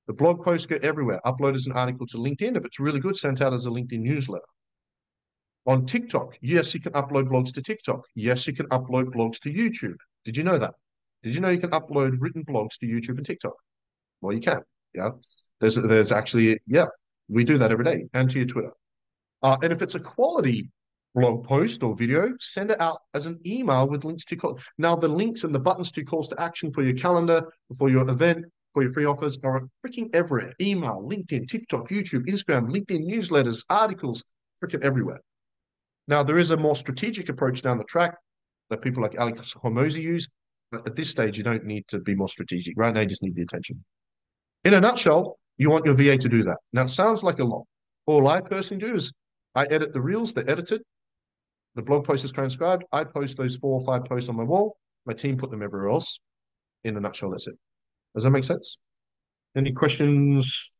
[0.06, 1.20] The blog posts go everywhere.
[1.26, 2.56] Upload as an article to LinkedIn.
[2.56, 4.44] If it's really good, sent out as a LinkedIn newsletter.
[5.66, 8.06] On TikTok, yes, you can upload blogs to TikTok.
[8.14, 9.96] Yes, you can upload blogs to YouTube.
[10.24, 10.74] Did you know that?
[11.22, 13.54] Did you know you can upload written blogs to YouTube and TikTok?
[14.20, 14.62] Well, you can.
[14.94, 15.10] Yeah.
[15.60, 16.86] There's there's actually yeah,
[17.28, 18.72] we do that every day, and to your Twitter.
[19.42, 20.70] Uh, and if it's a quality
[21.14, 24.60] blog post or video, send it out as an email with links to call.
[24.78, 27.42] Now the links and the buttons to calls to action for your calendar,
[27.78, 30.52] for your event, for your free offers are freaking everywhere.
[30.60, 34.22] Email, LinkedIn, TikTok, YouTube, Instagram, LinkedIn newsletters, articles,
[34.62, 35.20] freaking everywhere.
[36.08, 38.16] Now, there is a more strategic approach down the track
[38.70, 40.28] that people like Alex Hormozi use.
[40.72, 42.74] But at this stage, you don't need to be more strategic.
[42.76, 43.84] Right now, you just need the attention.
[44.64, 46.58] In a nutshell, you want your VA to do that.
[46.72, 47.64] Now, it sounds like a lot.
[48.06, 49.12] All I personally do is
[49.54, 50.82] I edit the reels, they're edited,
[51.76, 52.84] the blog post is transcribed.
[52.90, 54.78] I post those four or five posts on my wall.
[55.04, 56.18] My team put them everywhere else.
[56.84, 57.54] In a nutshell, that's it.
[58.14, 58.78] Does that make sense?
[59.54, 60.72] Any questions?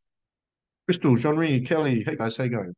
[0.86, 2.74] Crystal, Jean-Marie, Kelly, hey guys, how you going?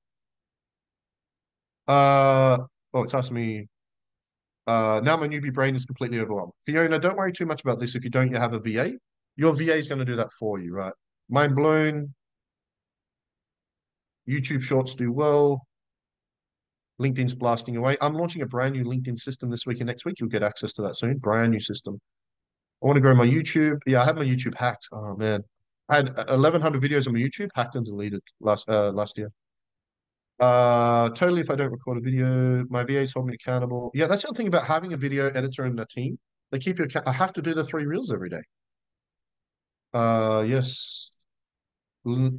[1.88, 2.58] Uh,
[2.94, 3.68] oh, it's asking me.
[4.66, 6.52] Uh, now my newbie brain is completely overwhelmed.
[6.66, 8.92] Fiona, don't worry too much about this if you don't you have a VA.
[9.36, 10.92] Your VA is going to do that for you, right?
[11.30, 12.14] Mind blown.
[14.28, 15.66] YouTube Shorts do well.
[17.00, 17.96] LinkedIn's blasting away.
[18.00, 20.16] I'm launching a brand new LinkedIn system this week and next week.
[20.20, 21.16] You'll get access to that soon.
[21.16, 21.98] Brand new system.
[22.82, 23.78] I want to grow my YouTube.
[23.86, 24.88] Yeah, I had my YouTube hacked.
[24.92, 25.42] Oh man,
[25.88, 29.30] I had 1,100 videos on my YouTube hacked and deleted last uh, last year.
[30.38, 31.40] Uh, totally.
[31.40, 33.90] If I don't record a video, my VAs hold me accountable.
[33.94, 36.18] Yeah, that's the thing about having a video editor in a team.
[36.50, 36.86] They keep you.
[37.06, 38.42] I have to do the three reels every day.
[39.92, 41.10] Uh, yes.
[42.06, 42.30] L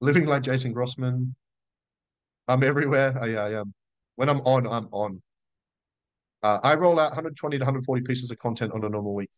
[0.00, 1.34] living like Jason Grossman.
[2.46, 3.16] I'm everywhere.
[3.20, 3.74] I, I am.
[4.16, 5.22] When I'm on, I'm on.
[6.42, 9.30] Uh, I roll out 120 to 140 pieces of content on a normal week.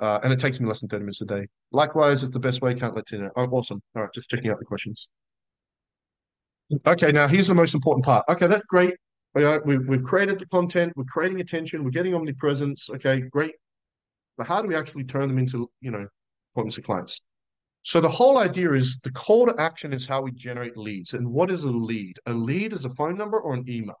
[0.00, 1.46] Uh, and it takes me less than 30 minutes a day.
[1.72, 2.74] Likewise, it's the best way.
[2.74, 3.30] Can't let you know.
[3.36, 3.80] Oh, awesome.
[3.96, 5.08] All right, just checking out the questions.
[6.86, 8.24] Okay, now here's the most important part.
[8.28, 8.94] Okay, that's great.
[9.34, 12.90] we, we've created the content, we're creating attention, we're getting omnipresence.
[12.90, 13.54] Okay, great.
[14.36, 16.06] But how do we actually turn them into, you know,
[16.52, 17.22] appointments to clients?
[17.82, 21.14] So the whole idea is the call to action is how we generate leads.
[21.14, 22.18] And what is a lead?
[22.26, 23.98] A lead is a phone number or an email.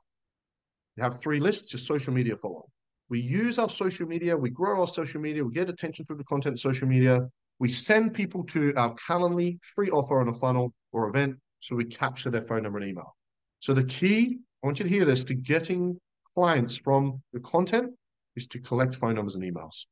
[0.96, 2.66] You have three lists, just social media follow.
[3.08, 6.24] We use our social media, we grow our social media, we get attention through the
[6.24, 7.26] content social media.
[7.60, 11.84] We send people to our Calendly free offer on a funnel or event so we
[11.84, 13.16] capture their phone number and email.
[13.60, 15.98] So the key, I want you to hear this, to getting
[16.34, 17.92] clients from the content
[18.36, 19.86] is to collect phone numbers and emails.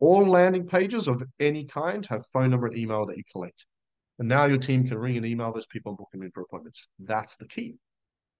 [0.00, 3.66] All landing pages of any kind have phone number and email that you collect.
[4.18, 6.42] And now your team can ring and email those people and book them in for
[6.42, 6.88] appointments.
[6.98, 7.76] That's the key.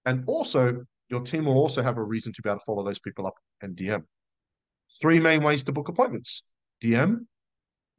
[0.05, 2.99] And also, your team will also have a reason to be able to follow those
[2.99, 4.03] people up and DM.
[5.01, 6.43] Three main ways to book appointments
[6.83, 7.25] DM,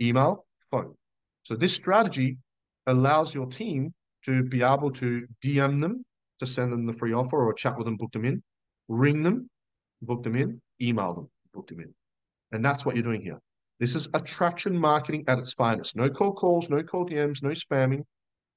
[0.01, 0.95] email, phone.
[1.43, 2.39] So this strategy
[2.87, 3.95] allows your team
[4.25, 6.05] to be able to DM them
[6.39, 8.43] to send them the free offer or chat with them, book them in,
[8.89, 9.49] ring them,
[10.03, 11.93] book them in, email them, book them in.
[12.53, 13.41] And that's what you're doing here.
[13.81, 15.97] This is attraction marketing at its finest.
[15.97, 18.03] No cold calls, no cold DMs, no spamming,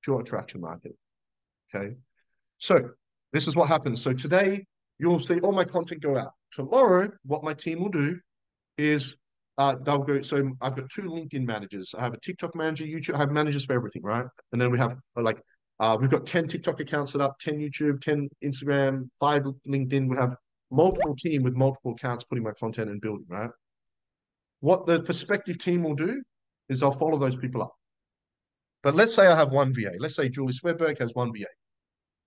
[0.03, 0.97] pure attraction marketing.
[1.73, 1.95] Okay.
[2.57, 2.89] So
[3.33, 4.01] this is what happens.
[4.01, 4.65] So today
[4.99, 6.31] you'll see all my content go out.
[6.51, 8.19] Tomorrow, what my team will do
[8.77, 9.15] is
[9.57, 10.21] uh, they'll go.
[10.21, 11.93] So I've got two LinkedIn managers.
[11.97, 13.15] I have a TikTok manager, YouTube.
[13.15, 14.25] I have managers for everything, right?
[14.51, 15.41] And then we have like
[15.81, 20.07] uh, we've got ten TikTok accounts set up, ten YouTube, ten Instagram, five LinkedIn.
[20.07, 20.35] We have
[20.69, 23.49] multiple team with multiple accounts putting my content and building, right?
[24.59, 26.21] What the perspective team will do
[26.69, 27.73] is I'll follow those people up.
[28.83, 29.93] But let's say I have one VA.
[29.99, 31.47] Let's say Julie Swedberg has one VA.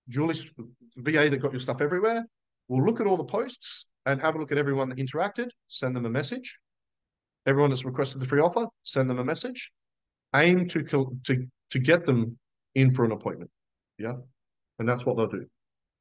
[0.09, 0.45] Julie's
[0.97, 2.25] VA that got your stuff everywhere
[2.67, 5.95] will look at all the posts and have a look at everyone that interacted, send
[5.95, 6.59] them a message.
[7.45, 9.71] Everyone that's requested the free offer, send them a message.
[10.35, 12.37] Aim to to to get them
[12.75, 13.49] in for an appointment.
[13.97, 14.13] Yeah,
[14.79, 15.45] and that's what they'll do.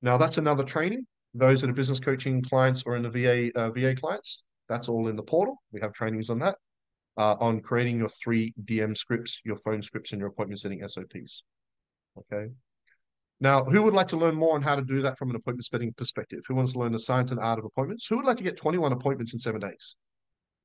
[0.02, 1.06] Now that's another training.
[1.32, 5.08] Those that are business coaching clients or in the VA uh, VA clients, that's all
[5.08, 5.56] in the portal.
[5.72, 6.56] We have trainings on that,
[7.16, 11.42] uh, on creating your three DM scripts, your phone scripts, and your appointment setting SOPs.
[12.18, 12.50] Okay.
[13.40, 15.64] Now, who would like to learn more on how to do that from an appointment
[15.64, 16.40] setting perspective?
[16.46, 18.06] Who wants to learn the science and art of appointments?
[18.06, 19.96] Who would like to get 21 appointments in seven days?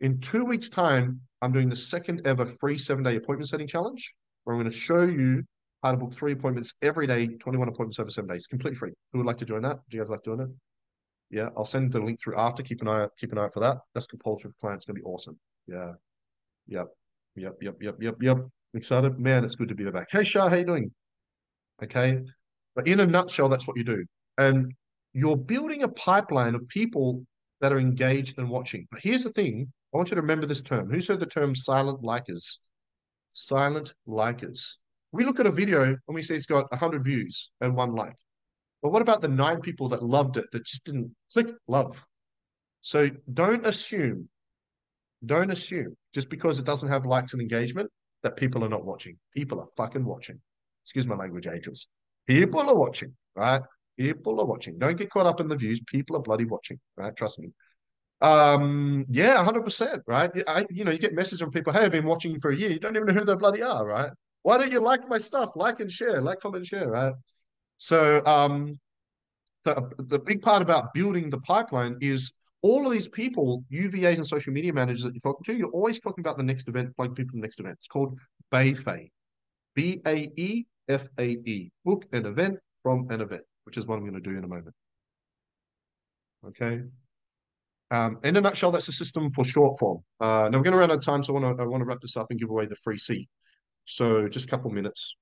[0.01, 4.13] In two weeks' time, I'm doing the second ever free seven day appointment setting challenge
[4.43, 5.43] where I'm going to show you
[5.83, 8.91] how to book three appointments every day, 21 appointments over seven days, completely free.
[9.11, 9.79] Who would like to join that?
[9.89, 10.49] Do you guys like doing it?
[11.29, 12.63] Yeah, I'll send the link through after.
[12.63, 13.77] Keep an eye out, keep an eye out for that.
[13.93, 14.83] That's compulsory for clients.
[14.83, 15.37] It's gonna be awesome.
[15.67, 15.93] Yeah.
[16.67, 16.87] Yep.
[17.35, 17.57] Yep.
[17.61, 17.75] Yep.
[17.81, 17.95] Yep.
[18.01, 18.15] Yep.
[18.21, 18.37] Yep.
[18.73, 19.19] Excited?
[19.19, 20.07] Man, it's good to be back.
[20.11, 20.91] Hey Shah, how you doing?
[21.83, 22.21] Okay.
[22.75, 24.05] But in a nutshell, that's what you do.
[24.37, 24.73] And
[25.13, 27.23] you're building a pipeline of people
[27.61, 28.87] that are engaged and watching.
[28.91, 29.71] But here's the thing.
[29.93, 30.89] I want you to remember this term.
[30.89, 32.59] Who's heard the term silent likers?
[33.33, 34.75] Silent likers.
[35.11, 38.15] We look at a video and we see it's got 100 views and one like.
[38.81, 42.05] But what about the nine people that loved it that just didn't click love?
[42.81, 44.29] So don't assume,
[45.25, 47.89] don't assume just because it doesn't have likes and engagement
[48.23, 49.17] that people are not watching.
[49.35, 50.39] People are fucking watching.
[50.83, 51.87] Excuse my language, angels.
[52.27, 53.61] People are watching, right?
[53.97, 54.77] People are watching.
[54.77, 55.81] Don't get caught up in the views.
[55.87, 57.15] People are bloody watching, right?
[57.15, 57.51] Trust me.
[58.21, 60.31] Um, yeah, hundred percent, right?
[60.47, 62.55] I, you know, you get messages from people, "Hey, I've been watching you for a
[62.55, 62.69] year.
[62.69, 64.11] You don't even know who they bloody are, right?
[64.43, 65.51] Why don't you like my stuff?
[65.55, 67.13] Like and share, like, comment, share, right?
[67.77, 68.79] So um,
[69.65, 72.31] the, the big part about building the pipeline is
[72.61, 75.99] all of these people, UVAs and social media managers that you're talking to, you're always
[75.99, 77.77] talking about the next event, like people the next event.
[77.79, 78.19] It's called
[78.51, 79.09] BAEFAE,
[79.75, 81.71] B A E F A E.
[81.85, 84.47] Book an event from an event, which is what I'm going to do in a
[84.47, 84.75] moment.
[86.47, 86.81] Okay.
[87.91, 90.03] Um, in a nutshell, that's a system for short form.
[90.19, 91.81] Uh, now we're going to run out of time, so I want to I want
[91.81, 93.27] to wrap this up and give away the free seat.
[93.89, 95.15] So just a couple minutes.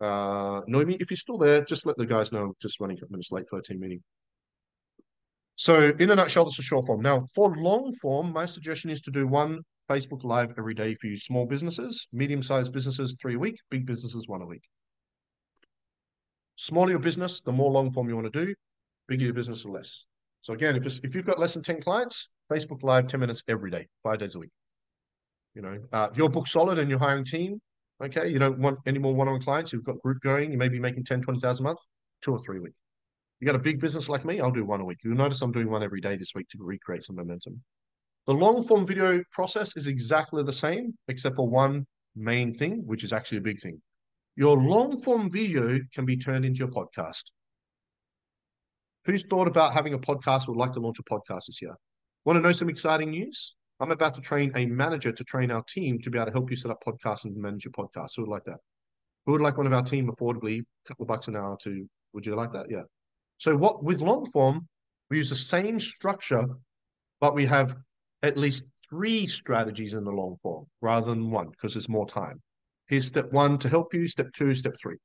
[0.00, 2.54] Uh, Noemi, if you're still there, just let the guys know.
[2.62, 4.00] Just running a couple minutes late for a team meeting.
[5.56, 7.02] So in a nutshell, that's a short form.
[7.02, 9.60] Now for long form, my suggestion is to do one
[9.90, 14.28] Facebook Live every day for you small businesses, medium-sized businesses three a week, big businesses
[14.28, 14.62] one a week.
[16.54, 18.54] Smaller your business, the more long form you want to do,
[19.08, 20.06] bigger your business, the less.
[20.42, 23.70] So again, if, if you've got less than 10 clients, Facebook Live 10 minutes every
[23.70, 24.50] day, five days a week.
[25.54, 27.60] You know, uh, if you're book solid and you're hiring team,
[28.02, 30.80] okay, you don't want any more one-on-one clients, you've got group going, you may be
[30.80, 31.78] making 10, 20,000 a month,
[32.22, 32.74] two or three a week.
[33.40, 34.98] You got a big business like me, I'll do one a week.
[35.04, 37.62] You'll notice I'm doing one every day this week to recreate some momentum.
[38.26, 43.02] The long form video process is exactly the same, except for one main thing, which
[43.02, 43.80] is actually a big thing.
[44.36, 47.24] Your long form video can be turned into your podcast.
[49.04, 51.74] Who's thought about having a podcast would like to launch a podcast this year?
[52.24, 53.56] Want to know some exciting news?
[53.82, 56.50] I'm about to train a manager to train our team to be able to help
[56.50, 58.10] you set up podcasts and manage your podcast.
[58.14, 58.60] Who would like that?
[59.26, 61.84] Who would like one of our team affordably, a couple of bucks an hour to,
[62.12, 62.66] would you like that?
[62.70, 62.82] Yeah.
[63.38, 64.68] So what with long form,
[65.10, 66.46] we use the same structure,
[67.20, 67.74] but we have
[68.22, 72.40] at least three strategies in the long form rather than one because there's more time.
[72.86, 74.96] Here's step one to help you, step two, step three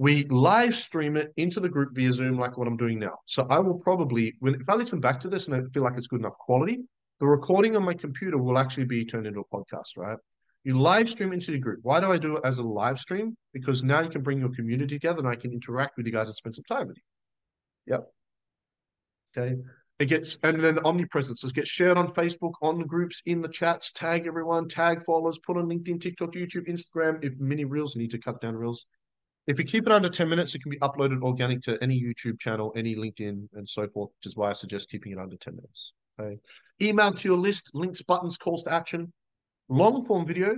[0.00, 3.18] we live stream it into the group via Zoom, like what I'm doing now.
[3.26, 5.98] So I will probably, when if I listen back to this and I feel like
[5.98, 6.78] it's good enough quality,
[7.20, 10.18] the recording on my computer will actually be turned into a podcast, right?
[10.64, 11.80] You live stream into the group.
[11.82, 13.36] Why do I do it as a live stream?
[13.52, 16.26] Because now you can bring your community together and I can interact with you guys
[16.26, 17.94] and spend some time with you.
[17.94, 18.06] Yep.
[19.36, 19.56] Okay.
[19.98, 21.44] It gets and then the omnipresence.
[21.44, 23.92] It gets shared on Facebook, on the groups, in the chats.
[23.92, 27.22] Tag everyone, tag followers, put on LinkedIn, TikTok, YouTube, Instagram.
[27.22, 28.86] If mini reels, need to cut down reels.
[29.46, 32.38] If you keep it under 10 minutes, it can be uploaded organic to any YouTube
[32.38, 35.56] channel, any LinkedIn, and so forth, which is why I suggest keeping it under 10
[35.56, 35.92] minutes.
[36.82, 39.12] Email to your list, links, buttons, calls to action.
[39.68, 40.56] Long form video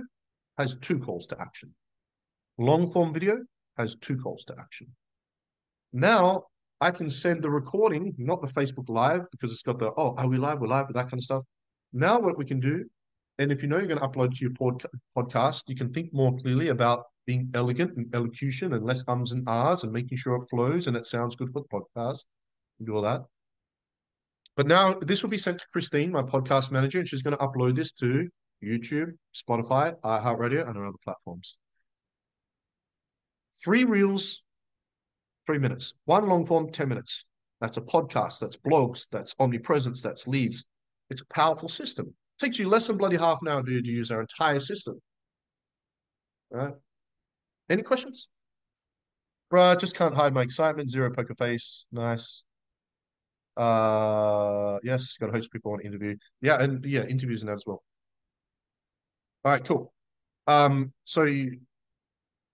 [0.57, 1.73] has two calls to action.
[2.57, 3.39] Long form video
[3.77, 4.87] has two calls to action.
[5.91, 6.45] Now
[6.81, 10.27] I can send the recording, not the Facebook Live, because it's got the, oh, are
[10.27, 10.59] we live?
[10.59, 11.43] We're live, with that kind of stuff.
[11.91, 12.85] Now what we can do,
[13.39, 14.83] and if you know you're going to upload to your pod
[15.17, 19.47] podcast, you can think more clearly about being elegant and elocution and less ums and
[19.47, 22.25] ahs and making sure it flows and it sounds good for the podcast
[22.83, 23.21] do all that.
[24.55, 27.43] But now this will be sent to Christine, my podcast manager, and she's going to
[27.43, 28.29] upload this to
[28.63, 31.57] YouTube, Spotify, iHeartRadio, and other platforms.
[33.63, 34.43] Three reels,
[35.45, 35.93] three minutes.
[36.05, 37.25] One long form, 10 minutes.
[37.61, 40.65] That's a podcast, that's blogs, that's omnipresence, that's leads.
[41.09, 42.07] It's a powerful system.
[42.07, 44.99] It takes you less than bloody half an hour to use our entire system.
[46.51, 46.73] Right?
[47.69, 48.27] Any questions?
[49.51, 50.89] Bruh, just can't hide my excitement.
[50.89, 51.85] Zero poker face.
[51.91, 52.43] Nice.
[53.55, 56.15] Uh, yes, got to host people on interview.
[56.41, 57.83] Yeah, and yeah, interviews and that as well.
[59.45, 59.93] All right, cool.
[60.47, 61.25] Um, so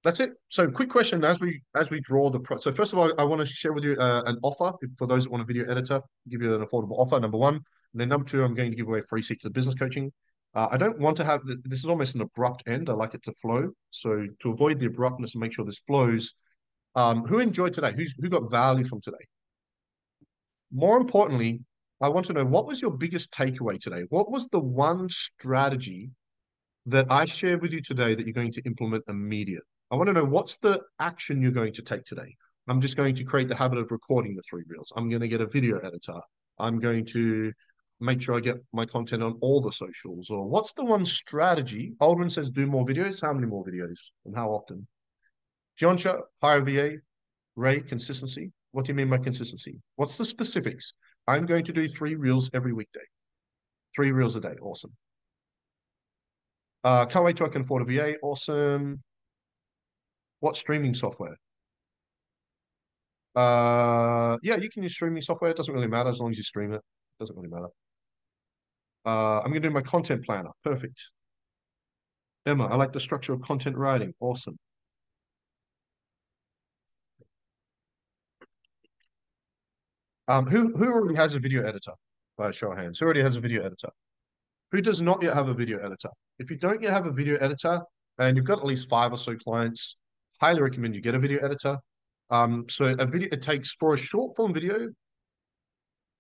[0.04, 0.34] that's it.
[0.50, 2.60] So, quick question as we as we draw the pro.
[2.60, 5.26] So, first of all, I want to share with you uh, an offer for those
[5.26, 6.02] that want a video editor.
[6.30, 7.20] Give you an affordable offer.
[7.20, 7.56] Number one.
[7.94, 10.12] And then number two, I'm going to give away free seats to business coaching.
[10.54, 12.90] Uh, I don't want to have this is almost an abrupt end.
[12.90, 13.72] I like it to flow.
[13.90, 16.36] So to avoid the abruptness and make sure this flows,
[16.96, 17.94] um, who enjoyed today?
[17.96, 19.18] Who's who got value from today?
[20.72, 21.62] More importantly,
[22.02, 24.04] I want to know what was your biggest takeaway today?
[24.10, 26.12] What was the one strategy
[26.86, 29.64] that I shared with you today that you're going to implement immediate?
[29.92, 32.36] I want to know what's the action you're going to take today.
[32.68, 34.94] I'm just going to create the habit of recording the three reels.
[34.96, 36.20] I'm going to get a video editor.
[36.60, 37.52] I'm going to
[38.00, 40.30] make sure I get my content on all the socials?
[40.30, 41.94] Or what's the one strategy?
[42.00, 43.22] Aldrin says do more videos.
[43.22, 44.88] How many more videos and how often?
[45.80, 46.98] Johnsha, higher VA,
[47.56, 48.52] Ray, consistency.
[48.72, 49.80] What do you mean by consistency?
[49.96, 50.94] What's the specifics?
[51.28, 53.02] I'm going to do three reels every weekday.
[53.96, 54.56] Three reels a day.
[54.62, 54.92] Awesome.
[56.84, 58.18] Uh, can't wait till I can afford a VA.
[58.22, 59.00] Awesome.
[60.40, 61.36] What streaming software?
[63.36, 65.52] Uh, yeah, you can use streaming software.
[65.52, 66.78] It doesn't really matter as long as you stream it.
[66.78, 67.70] It Doesn't really matter.
[69.06, 70.50] Uh, I'm going to do my content planner.
[70.64, 71.12] Perfect.
[72.46, 74.14] Emma, I like the structure of content writing.
[74.20, 74.58] Awesome.
[80.30, 81.92] Um, who, who already has a video editor?
[82.38, 83.00] By a show of hands.
[83.00, 83.90] Who already has a video editor?
[84.72, 86.10] Who does not yet have a video editor?
[86.38, 87.82] If you don't yet have a video editor
[88.20, 89.98] and you've got at least five or so clients,
[90.40, 91.80] highly recommend you get a video editor.
[92.30, 94.90] Um, so a video, it takes for a short form video,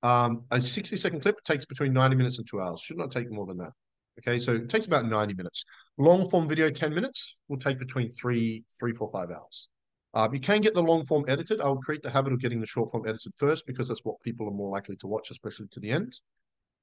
[0.01, 2.81] Um, a 60 second clip takes between 90 minutes and two hours.
[2.81, 3.73] Should not take more than that.
[4.19, 5.63] Okay, so it takes about 90 minutes.
[5.99, 9.69] Long form video, 10 minutes, will take between three, three, four, five hours.
[10.13, 11.61] Um, you can get the long form edited.
[11.61, 14.19] I would create the habit of getting the short form edited first because that's what
[14.21, 16.19] people are more likely to watch, especially to the end.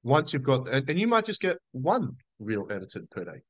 [0.03, 3.41] Once you've got, and, and you might just get one reel edited per day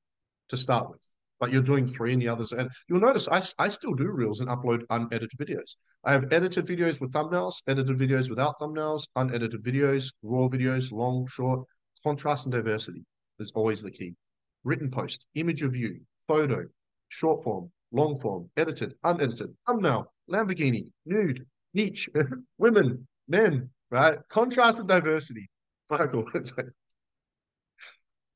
[0.50, 1.02] to start with,
[1.40, 2.52] but you're doing three and the others.
[2.54, 5.76] And you'll notice I, I still do reels and upload unedited videos.
[6.04, 11.28] I have edited videos with thumbnails, edited videos without thumbnails, unedited videos, raw videos, long,
[11.28, 11.68] short,
[12.04, 13.04] contrast and diversity
[13.40, 14.16] is always the key.
[14.64, 16.66] Written post, image of you, photo,
[17.10, 22.10] short form, long form, edited, unedited, thumbnail, Lamborghini, nude, niche,
[22.58, 24.20] women, men, right?
[24.30, 25.50] Contrast and diversity.
[25.90, 26.26] Michael,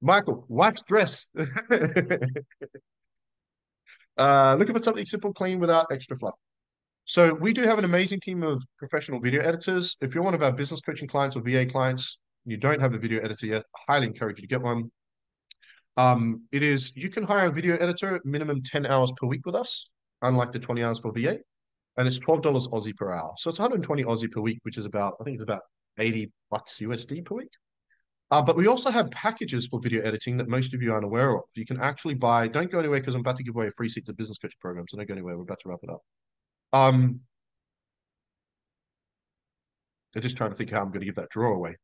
[0.02, 1.28] Michael, wife's dress.
[4.18, 6.36] uh, looking for something simple, clean, without extra fluff.
[7.06, 9.98] So we do have an amazing team of professional video editors.
[10.02, 12.98] If you're one of our business coaching clients or VA clients, you don't have a
[12.98, 14.92] video editor yet, I highly encourage you to get one.
[15.98, 19.56] Um, it is you can hire a video editor minimum 10 hours per week with
[19.56, 19.90] us,
[20.22, 21.40] unlike the 20 hours for VA,
[21.98, 23.34] and it's $12 Aussie per hour.
[23.38, 25.62] So it's 120 Aussie per week, which is about, I think it's about
[25.98, 27.52] 80 bucks USD per week.
[28.32, 31.36] Uh, but we also have packages for video editing that most of you aren't aware
[31.36, 31.44] of.
[31.54, 33.90] You can actually buy, don't go anywhere because I'm about to give away a free
[33.90, 34.86] seat to business coach program.
[34.88, 35.36] So don't go anywhere.
[35.36, 36.02] We're about to wrap it up.
[36.72, 37.20] Um,
[40.16, 41.76] I'm just trying to think how I'm going to give that draw away.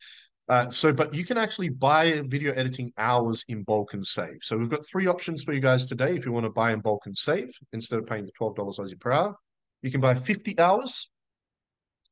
[0.49, 4.37] Uh, so, but you can actually buy video editing hours in bulk and save.
[4.41, 6.15] So we've got three options for you guys today.
[6.15, 8.99] If you want to buy in bulk and save instead of paying the $12 Aussie
[8.99, 9.35] per hour,
[9.81, 11.09] you can buy 50 hours,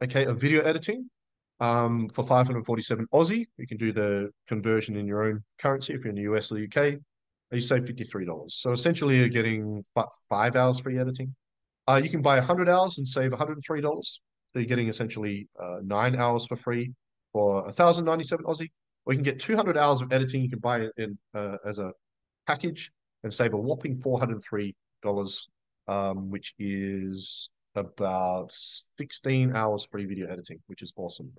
[0.04, 1.10] okay, of video editing
[1.62, 3.46] um, for 547 Aussie.
[3.58, 6.56] You can do the conversion in your own currency if you're in the US or
[6.56, 7.00] the UK.
[7.52, 8.52] You save $53.
[8.52, 9.82] So essentially you're getting
[10.30, 11.34] five hours free editing.
[11.88, 13.62] Uh, you can buy 100 hours and save $103.
[13.64, 14.20] So
[14.56, 16.92] you're getting essentially uh, nine hours for free
[17.36, 18.72] for 1,097 Aussie.
[19.06, 20.42] Or you can get 200 hours of editing.
[20.42, 21.92] You can buy it in uh, as a
[22.48, 24.74] package and save a whopping $403,
[25.90, 28.54] um, which is about
[28.98, 31.30] 16 hours free video editing, which is awesome.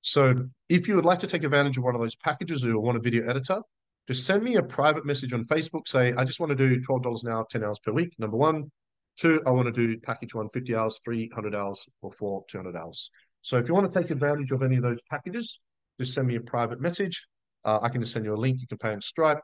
[0.00, 0.34] So
[0.68, 3.00] if you would like to take advantage of one of those packages or want a
[3.00, 3.62] video editor,
[4.08, 5.86] just send me a private message on Facebook.
[5.86, 8.12] Say, I just want to do $12 an hour, 10 hours per week.
[8.18, 8.72] Number one.
[9.16, 13.10] Two, I want to do package one, 50 hours, 300 hours, or four, 200 hours.
[13.42, 15.60] So if you want to take advantage of any of those packages,
[15.98, 17.26] just send me a private message.
[17.64, 18.60] Uh, I can just send you a link.
[18.60, 19.40] You can pay in Stripe,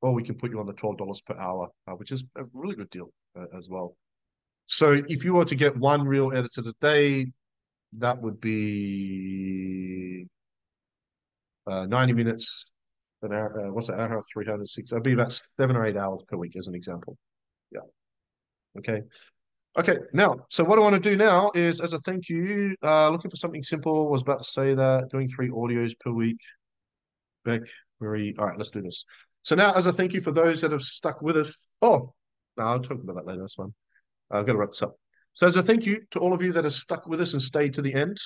[0.00, 2.44] or we can put you on the twelve dollars per hour, uh, which is a
[2.52, 3.96] really good deal uh, as well.
[4.66, 7.32] So if you were to get one real editor a day,
[7.98, 10.26] that would be
[11.66, 12.66] uh, ninety minutes
[13.22, 13.68] an hour.
[13.68, 13.98] Uh, what's that?
[14.00, 14.90] Hour three hundred six.
[14.90, 17.16] That'd be about seven or eight hours per week, as an example.
[17.70, 17.80] Yeah.
[18.78, 19.02] Okay.
[19.78, 23.08] Okay, now, so what I want to do now is, as a thank you, uh,
[23.08, 24.10] looking for something simple.
[24.10, 26.38] Was about to say that, doing three audios per week.
[27.46, 27.62] Beck,
[27.98, 28.34] Marie.
[28.38, 29.06] All right, let's do this.
[29.42, 31.56] So now, as a thank you for those that have stuck with us.
[31.80, 32.12] Oh,
[32.58, 33.40] no, I'll talk about that later.
[33.40, 33.72] That's fine.
[34.30, 34.94] I've got to wrap this up.
[35.32, 37.40] So as a thank you to all of you that have stuck with us and
[37.40, 38.18] stayed to the end.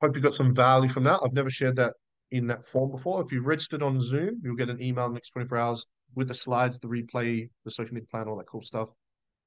[0.00, 1.20] Hope you got some value from that.
[1.24, 1.94] I've never shared that
[2.32, 3.22] in that form before.
[3.22, 6.26] If you've registered on Zoom, you'll get an email in the next 24 hours with
[6.26, 8.88] the slides, the replay, the social media plan, all that cool stuff.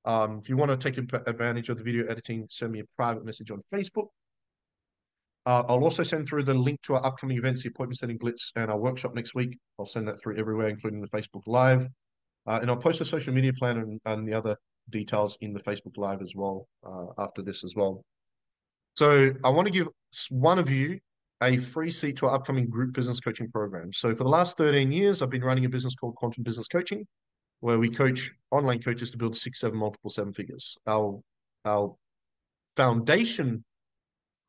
[0.05, 3.25] Um, if you want to take advantage of the video editing, send me a private
[3.25, 4.07] message on Facebook.
[5.47, 8.51] Uh, I'll also send through the link to our upcoming events, the appointment setting blitz,
[8.55, 9.57] and our workshop next week.
[9.79, 11.87] I'll send that through everywhere, including the Facebook Live.
[12.47, 14.55] Uh, and I'll post a social media plan and, and, the other
[14.91, 18.03] details in the Facebook Live as well uh, after this as well.
[18.95, 19.87] So I want to give
[20.29, 20.99] one of you
[21.41, 23.91] a free seat to our upcoming group business coaching program.
[23.91, 27.05] So for the last 13 years, I've been running a business called Quantum Business Coaching
[27.65, 30.77] where we coach online coaches to build six, seven, multiple seven figures.
[30.85, 31.19] Our
[31.65, 31.95] our
[32.75, 33.65] foundation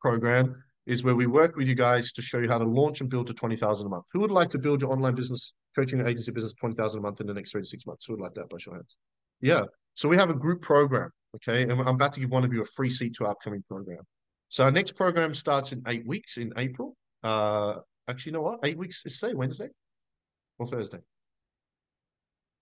[0.03, 3.09] program is where we work with you guys to show you how to launch and
[3.09, 4.05] build to 20,000 a month.
[4.13, 7.25] Who would like to build your online business, coaching agency business 20,000 a month in
[7.25, 8.05] the next three to six months?
[8.05, 8.97] Who would like that by show hands?
[9.41, 9.63] Yeah.
[9.95, 11.09] So we have a group program.
[11.37, 11.63] Okay.
[11.63, 14.03] And I'm about to give one of you a free seat to our upcoming program.
[14.49, 16.95] So our next program starts in eight weeks in April.
[17.23, 18.59] Uh, actually, you know what?
[18.63, 19.69] Eight weeks is today, Wednesday
[20.59, 20.99] or Thursday?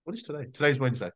[0.06, 0.46] What is today?
[0.54, 1.10] Today's Wednesday.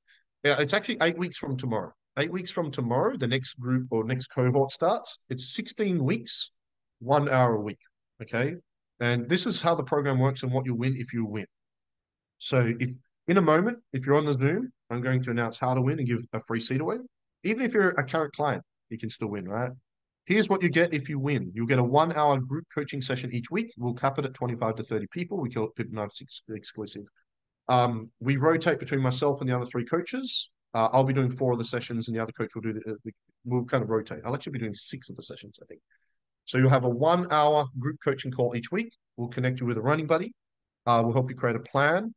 [0.44, 1.94] Yeah, it's actually eight weeks from tomorrow.
[2.18, 5.20] Eight weeks from tomorrow, the next group or next cohort starts.
[5.30, 6.52] It's 16 weeks,
[7.00, 7.78] one hour a week.
[8.22, 8.56] Okay.
[9.00, 11.46] And this is how the program works and what you win if you win.
[12.40, 12.90] So if
[13.28, 16.00] in a moment, if you're on the Zoom, I'm going to announce how to win
[16.00, 16.98] and give a free seat away.
[17.44, 19.72] Even if you're a current client, you can still win, right?
[20.26, 21.52] Here's what you get if you win.
[21.54, 23.72] You'll get a one hour group coaching session each week.
[23.78, 25.40] We'll cap it at 25 to 30 people.
[25.40, 27.04] We call it Pip 96 exclusive.
[27.70, 30.52] Um, we rotate between myself and the other three coaches.
[30.74, 32.98] Uh, I'll be doing four of the sessions, and the other coach will do the,
[33.06, 33.12] the.
[33.46, 34.20] We'll kind of rotate.
[34.26, 35.80] I'll actually be doing six of the sessions, I think.
[36.46, 38.92] So you'll have a one hour group coaching call each week.
[39.18, 40.34] We'll connect you with a running buddy.
[40.86, 42.14] Uh, we'll help you create a plan.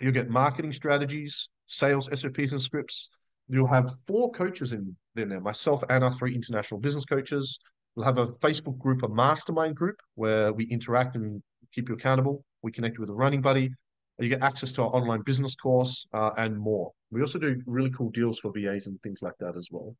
[0.00, 3.08] You'll get marketing strategies, sales SOPs and scripts.
[3.48, 7.58] You'll have four coaches in there, myself and our three international business coaches.
[7.94, 11.42] We'll have a Facebook group, a mastermind group where we interact and
[11.72, 12.44] keep you accountable.
[12.62, 13.70] We connect you with a running buddy.
[14.18, 16.92] You get access to our online business course uh, and more.
[17.10, 19.94] We also do really cool deals for VAs and things like that as well.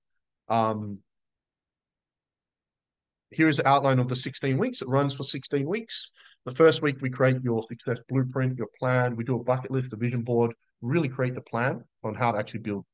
[0.49, 0.99] Um,
[3.31, 4.81] here is the outline of the 16 weeks.
[4.81, 6.13] It runs for 16 weeks.
[6.47, 9.17] The first week, we create your success blueprint, your plan.
[9.17, 12.39] We do a bucket list, a vision board, really create the plan on how to
[12.39, 12.85] actually build.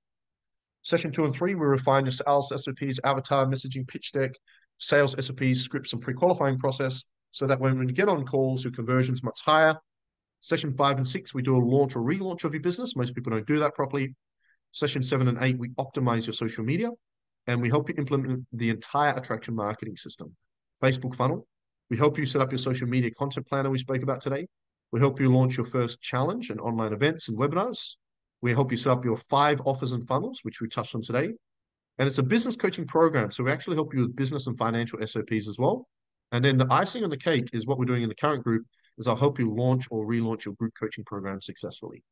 [0.82, 4.32] Session two and three, we refine your sales SOPs, avatar, messaging, pitch deck,
[4.78, 9.22] sales SOPs, scripts, and pre-qualifying process so that when we get on calls, your conversion's
[9.22, 9.78] much higher.
[10.42, 12.96] Session five and six, we do a launch or relaunch of your business.
[12.96, 14.16] Most people don't do that properly.
[14.72, 16.90] Session seven and eight, we optimize your social media
[17.46, 20.34] and we help you implement the entire attraction marketing system.
[20.82, 21.46] Facebook funnel.
[21.90, 24.48] We help you set up your social media content planner we spoke about today.
[24.90, 27.94] We help you launch your first challenge and online events and webinars.
[28.40, 31.30] We help you set up your five offers and funnels, which we touched on today.
[31.98, 33.30] And it's a business coaching program.
[33.30, 35.86] So we actually help you with business and financial SOPs as well.
[36.32, 38.66] And then the icing on the cake is what we're doing in the current group
[39.02, 42.02] is I'll help you launch or relaunch your group coaching program successfully.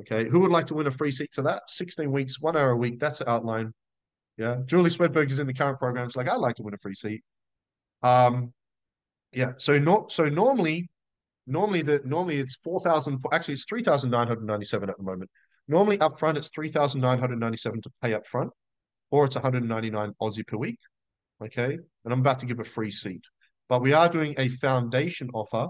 [0.00, 0.28] Okay.
[0.28, 1.62] Who would like to win a free seat to that?
[1.68, 3.00] 16 weeks, one hour a week.
[3.00, 3.72] That's the outline.
[4.36, 6.08] Yeah, Julie Swedberg is in the current program.
[6.08, 7.22] She's like, I'd like to win a free seat.
[8.02, 8.52] Um,
[9.32, 9.52] yeah.
[9.56, 10.88] So not so normally,
[11.46, 13.18] normally the normally it's four thousand.
[13.32, 15.30] Actually, it's three thousand nine hundred ninety-seven at the moment.
[15.68, 18.50] Normally up front, it's three thousand nine hundred ninety-seven to pay up front,
[19.10, 20.78] or it's one hundred ninety-nine Aussie per week.
[21.42, 21.72] Okay,
[22.04, 23.22] and I'm about to give a free seat,
[23.68, 25.68] but we are doing a foundation offer,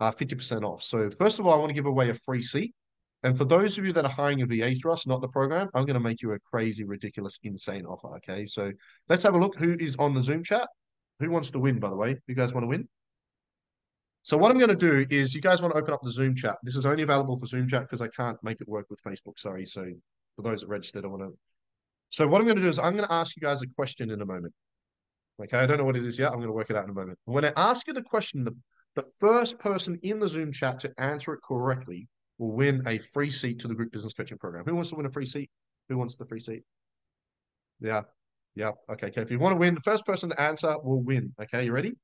[0.00, 0.82] uh, fifty percent off.
[0.82, 2.74] So first of all, I want to give away a free seat.
[3.22, 5.70] And for those of you that are hiring a VA through us, not the program,
[5.74, 8.16] I'm going to make you a crazy, ridiculous, insane offer.
[8.16, 8.44] Okay.
[8.44, 8.70] So
[9.08, 10.68] let's have a look who is on the Zoom chat.
[11.20, 12.16] Who wants to win, by the way?
[12.26, 12.86] You guys want to win?
[14.24, 16.34] So what I'm going to do is you guys want to open up the Zoom
[16.34, 16.56] chat.
[16.62, 19.38] This is only available for Zoom chat because I can't make it work with Facebook.
[19.38, 19.64] Sorry.
[19.64, 19.86] So
[20.36, 21.38] for those that registered, I want to.
[22.10, 24.10] So what I'm going to do is I'm going to ask you guys a question
[24.10, 24.52] in a moment.
[25.42, 25.58] Okay.
[25.58, 26.28] I don't know what it is yet.
[26.28, 27.18] I'm going to work it out in a moment.
[27.24, 28.54] When I ask you the question, the,
[28.94, 33.30] the first person in the Zoom chat to answer it correctly will win a free
[33.30, 34.64] seat to the group business coaching program.
[34.64, 35.50] Who wants to win a free seat?
[35.88, 36.62] Who wants the free seat?
[37.80, 38.02] Yeah.
[38.54, 38.72] Yeah.
[38.90, 39.08] Okay.
[39.08, 39.22] Okay.
[39.22, 41.34] If you want to win, the first person to answer will win.
[41.40, 41.64] Okay.
[41.64, 41.94] You ready?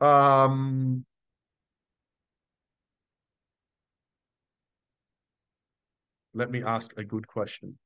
[0.00, 1.04] Um,
[6.34, 7.78] let me ask a good question.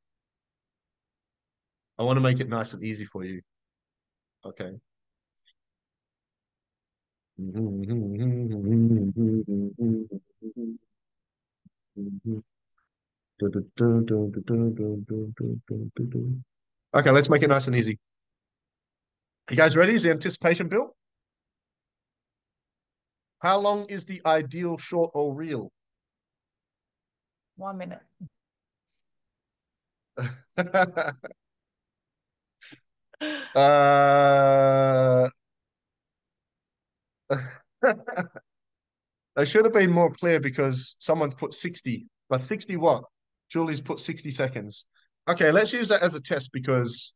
[1.98, 3.40] I want to make it nice and easy for you.
[4.44, 4.72] Okay.
[7.36, 7.50] Okay,
[17.10, 17.98] let's make it nice and easy.
[19.50, 19.94] You guys ready?
[19.94, 20.94] Is the anticipation built?
[23.40, 25.72] How long is the ideal short or reel?
[27.56, 28.02] One minute.
[33.54, 35.28] uh,
[39.36, 43.04] I should have been more clear because someone's put 60, but 60 what?
[43.50, 44.84] Julie's put 60 seconds.
[45.28, 47.14] Okay, let's use that as a test because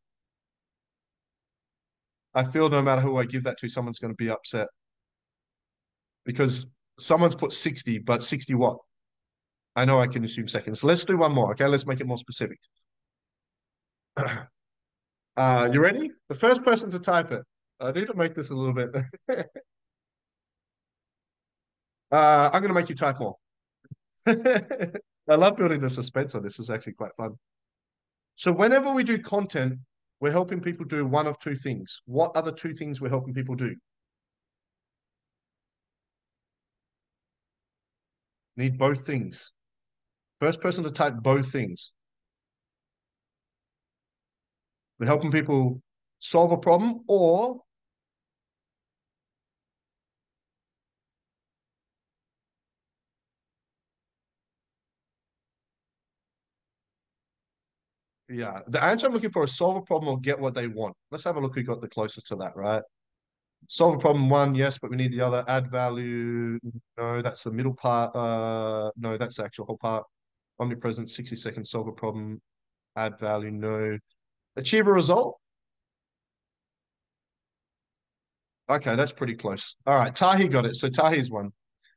[2.33, 4.67] I feel no matter who I give that to, someone's going to be upset.
[6.25, 6.65] Because
[6.99, 8.77] someone's put 60, but 60 what?
[9.75, 10.83] I know I can assume seconds.
[10.83, 11.67] Let's do one more, okay?
[11.67, 12.59] Let's make it more specific.
[15.37, 16.11] uh, you ready?
[16.27, 17.43] The first person to type it.
[17.79, 18.89] I need to make this a little bit.
[22.11, 23.35] uh, I'm going to make you type more.
[24.27, 26.59] I love building the suspense on this.
[26.59, 27.35] Is actually quite fun.
[28.35, 29.79] So whenever we do content,
[30.19, 32.01] we're helping people do one of two things.
[32.05, 33.75] What are the two things we're helping people do?
[38.57, 39.53] Need both things.
[40.41, 41.93] First person to type both things.
[44.99, 45.81] We're helping people
[46.19, 47.61] solve a problem or
[58.29, 60.95] Yeah, the answer I'm looking for is solve a problem or get what they want.
[61.09, 62.83] Let's have a look who got the closest to that, right?
[63.67, 65.43] Solve a problem, one, yes, but we need the other.
[65.47, 66.59] Add value,
[66.97, 68.15] no, that's the middle part.
[68.15, 70.05] Uh, no, that's the actual whole part.
[70.59, 72.39] Omnipresent, 60 seconds, solve a problem,
[72.95, 73.97] add value, no.
[74.55, 75.39] Achieve a result.
[78.69, 79.75] Okay, that's pretty close.
[79.87, 80.75] All right, Tahi got it.
[80.75, 81.51] So Tahi's one.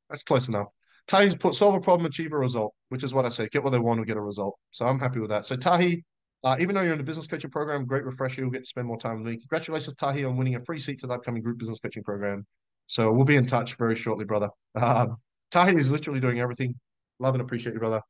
[0.09, 0.69] That's close enough.
[1.07, 3.49] Tahi's put solve a problem, achieve a result, which is what I say.
[3.49, 4.57] Get what they want or get a result.
[4.71, 5.45] So I'm happy with that.
[5.45, 6.05] So Tahi,
[6.45, 8.41] Uh, even though you're in the business coaching program, great refresher.
[8.41, 9.39] You'll get to spend more time with me.
[9.39, 12.47] Congratulations, Tahi, on winning a free seat to the upcoming group business coaching program.
[12.89, 14.49] So we'll be in touch very shortly, brother.
[14.75, 15.17] Um,
[15.53, 16.75] Tahi is literally doing everything.
[17.21, 18.01] Love and appreciate you, brother.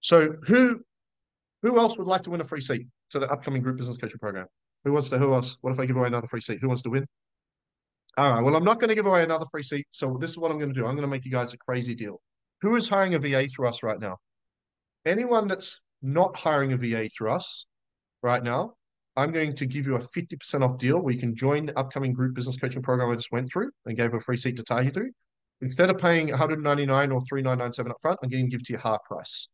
[0.00, 0.80] So who
[1.62, 4.18] who else would like to win a free seat to the upcoming group business coaching
[4.18, 4.46] program?
[4.84, 5.18] Who wants to?
[5.18, 5.56] Who else?
[5.60, 6.58] What if I give away another free seat?
[6.60, 7.06] Who wants to win?
[8.16, 8.42] All right.
[8.42, 9.86] Well, I'm not going to give away another free seat.
[9.90, 10.86] So this is what I'm going to do.
[10.86, 12.20] I'm going to make you guys a crazy deal.
[12.60, 14.18] Who is hiring a VA through us right now?
[15.06, 17.66] Anyone that's not hiring a VA through us
[18.22, 18.74] right now,
[19.16, 22.12] I'm going to give you a 50% off deal where you can join the upcoming
[22.12, 24.90] group business coaching program I just went through and gave a free seat to Tahi
[24.90, 25.10] through.
[25.60, 29.04] Instead of paying 199 or 3997 upfront, I'm going to give it to you half
[29.04, 29.48] price.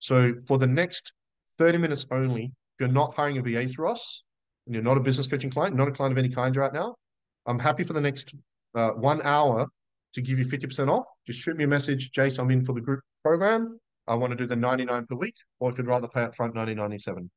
[0.00, 1.12] So for the next
[1.58, 4.24] 30 minutes only, if you're not hiring a VA through us,
[4.66, 6.96] and you're not a business coaching client, not a client of any kind right now,
[7.46, 8.34] I'm happy for the next
[8.74, 9.66] uh, one hour
[10.14, 11.06] to give you 50% off.
[11.26, 13.78] Just shoot me a message, Jace, I'm in for the group program.
[14.06, 16.54] I want to do the 99 per week, or I could rather pay up front
[16.54, 17.30] 9097.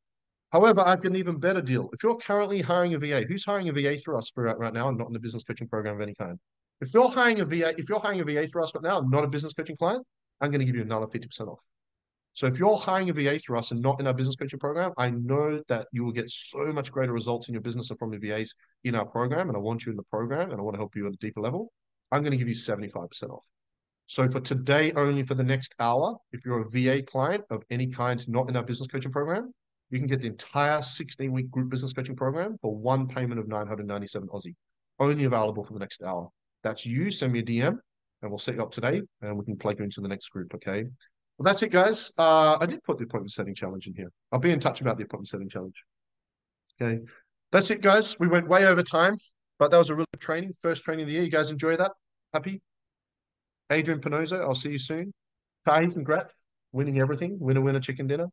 [0.51, 1.89] However, I've got an even better deal.
[1.93, 4.97] If you're currently hiring a VA, who's hiring a VA through us right, now and
[4.97, 6.39] not in a business coaching program of any kind?
[6.79, 9.23] If you're hiring a VA, if you're hiring a VA through us right now, not
[9.23, 10.05] a business coaching client,
[10.39, 11.59] I'm going to give you another 50% off.
[12.33, 14.93] So if you're hiring a VA through us and not in our business coaching program,
[14.97, 18.13] I know that you will get so much greater results in your business and from
[18.13, 18.53] your VAs
[18.83, 19.49] in our program.
[19.49, 21.17] And I want you in the program and I want to help you at a
[21.17, 21.71] deeper level.
[22.11, 23.43] I'm going to give you 75% off.
[24.05, 27.87] So for today only for the next hour, if you're a VA client of any
[27.87, 29.51] kind not in our business coaching program,
[29.89, 33.47] you can get the entire 16 week group business coaching program for one payment of
[33.47, 34.55] 997 Aussie.
[34.99, 36.29] Only available for the next hour.
[36.63, 37.09] That's you.
[37.09, 37.77] Send me a DM
[38.21, 40.53] and we'll set you up today and we can plug you into the next group.
[40.55, 40.83] Okay.
[41.37, 42.11] Well, that's it, guys.
[42.17, 44.11] Uh, I did put the appointment setting challenge in here.
[44.31, 45.75] I'll be in touch about the appointment setting challenge.
[46.81, 46.99] Okay.
[47.51, 48.17] That's it, guys.
[48.19, 49.17] We went way over time,
[49.59, 50.55] but that was a real training.
[50.63, 51.23] First training of the year.
[51.23, 51.91] You guys enjoy that?
[52.33, 52.61] Happy?
[53.71, 55.13] Adrian Pinoza, I'll see you soon.
[55.65, 56.33] Tahi, congrats.
[56.71, 57.37] Winning everything.
[57.39, 58.27] Winner, winner, chicken dinner.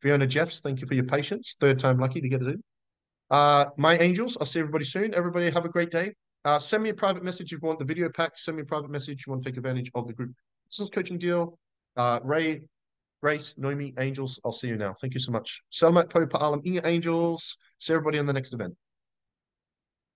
[0.00, 1.56] Fiona Jeffs, thank you for your patience.
[1.60, 2.62] Third time lucky to get it in.
[3.30, 5.14] Uh, my angels, I'll see everybody soon.
[5.14, 6.14] Everybody have a great day.
[6.44, 8.38] Uh, send me a private message if you want the video pack.
[8.38, 10.32] Send me a private message if you want to take advantage of the group
[10.70, 11.58] business coaching deal.
[11.96, 12.62] Uh, Ray,
[13.22, 14.94] Grace, Noemi, Angels, I'll see you now.
[15.00, 15.62] Thank you so much.
[15.72, 17.56] Salamat po paalam inga Angels.
[17.80, 18.76] See everybody on the next event.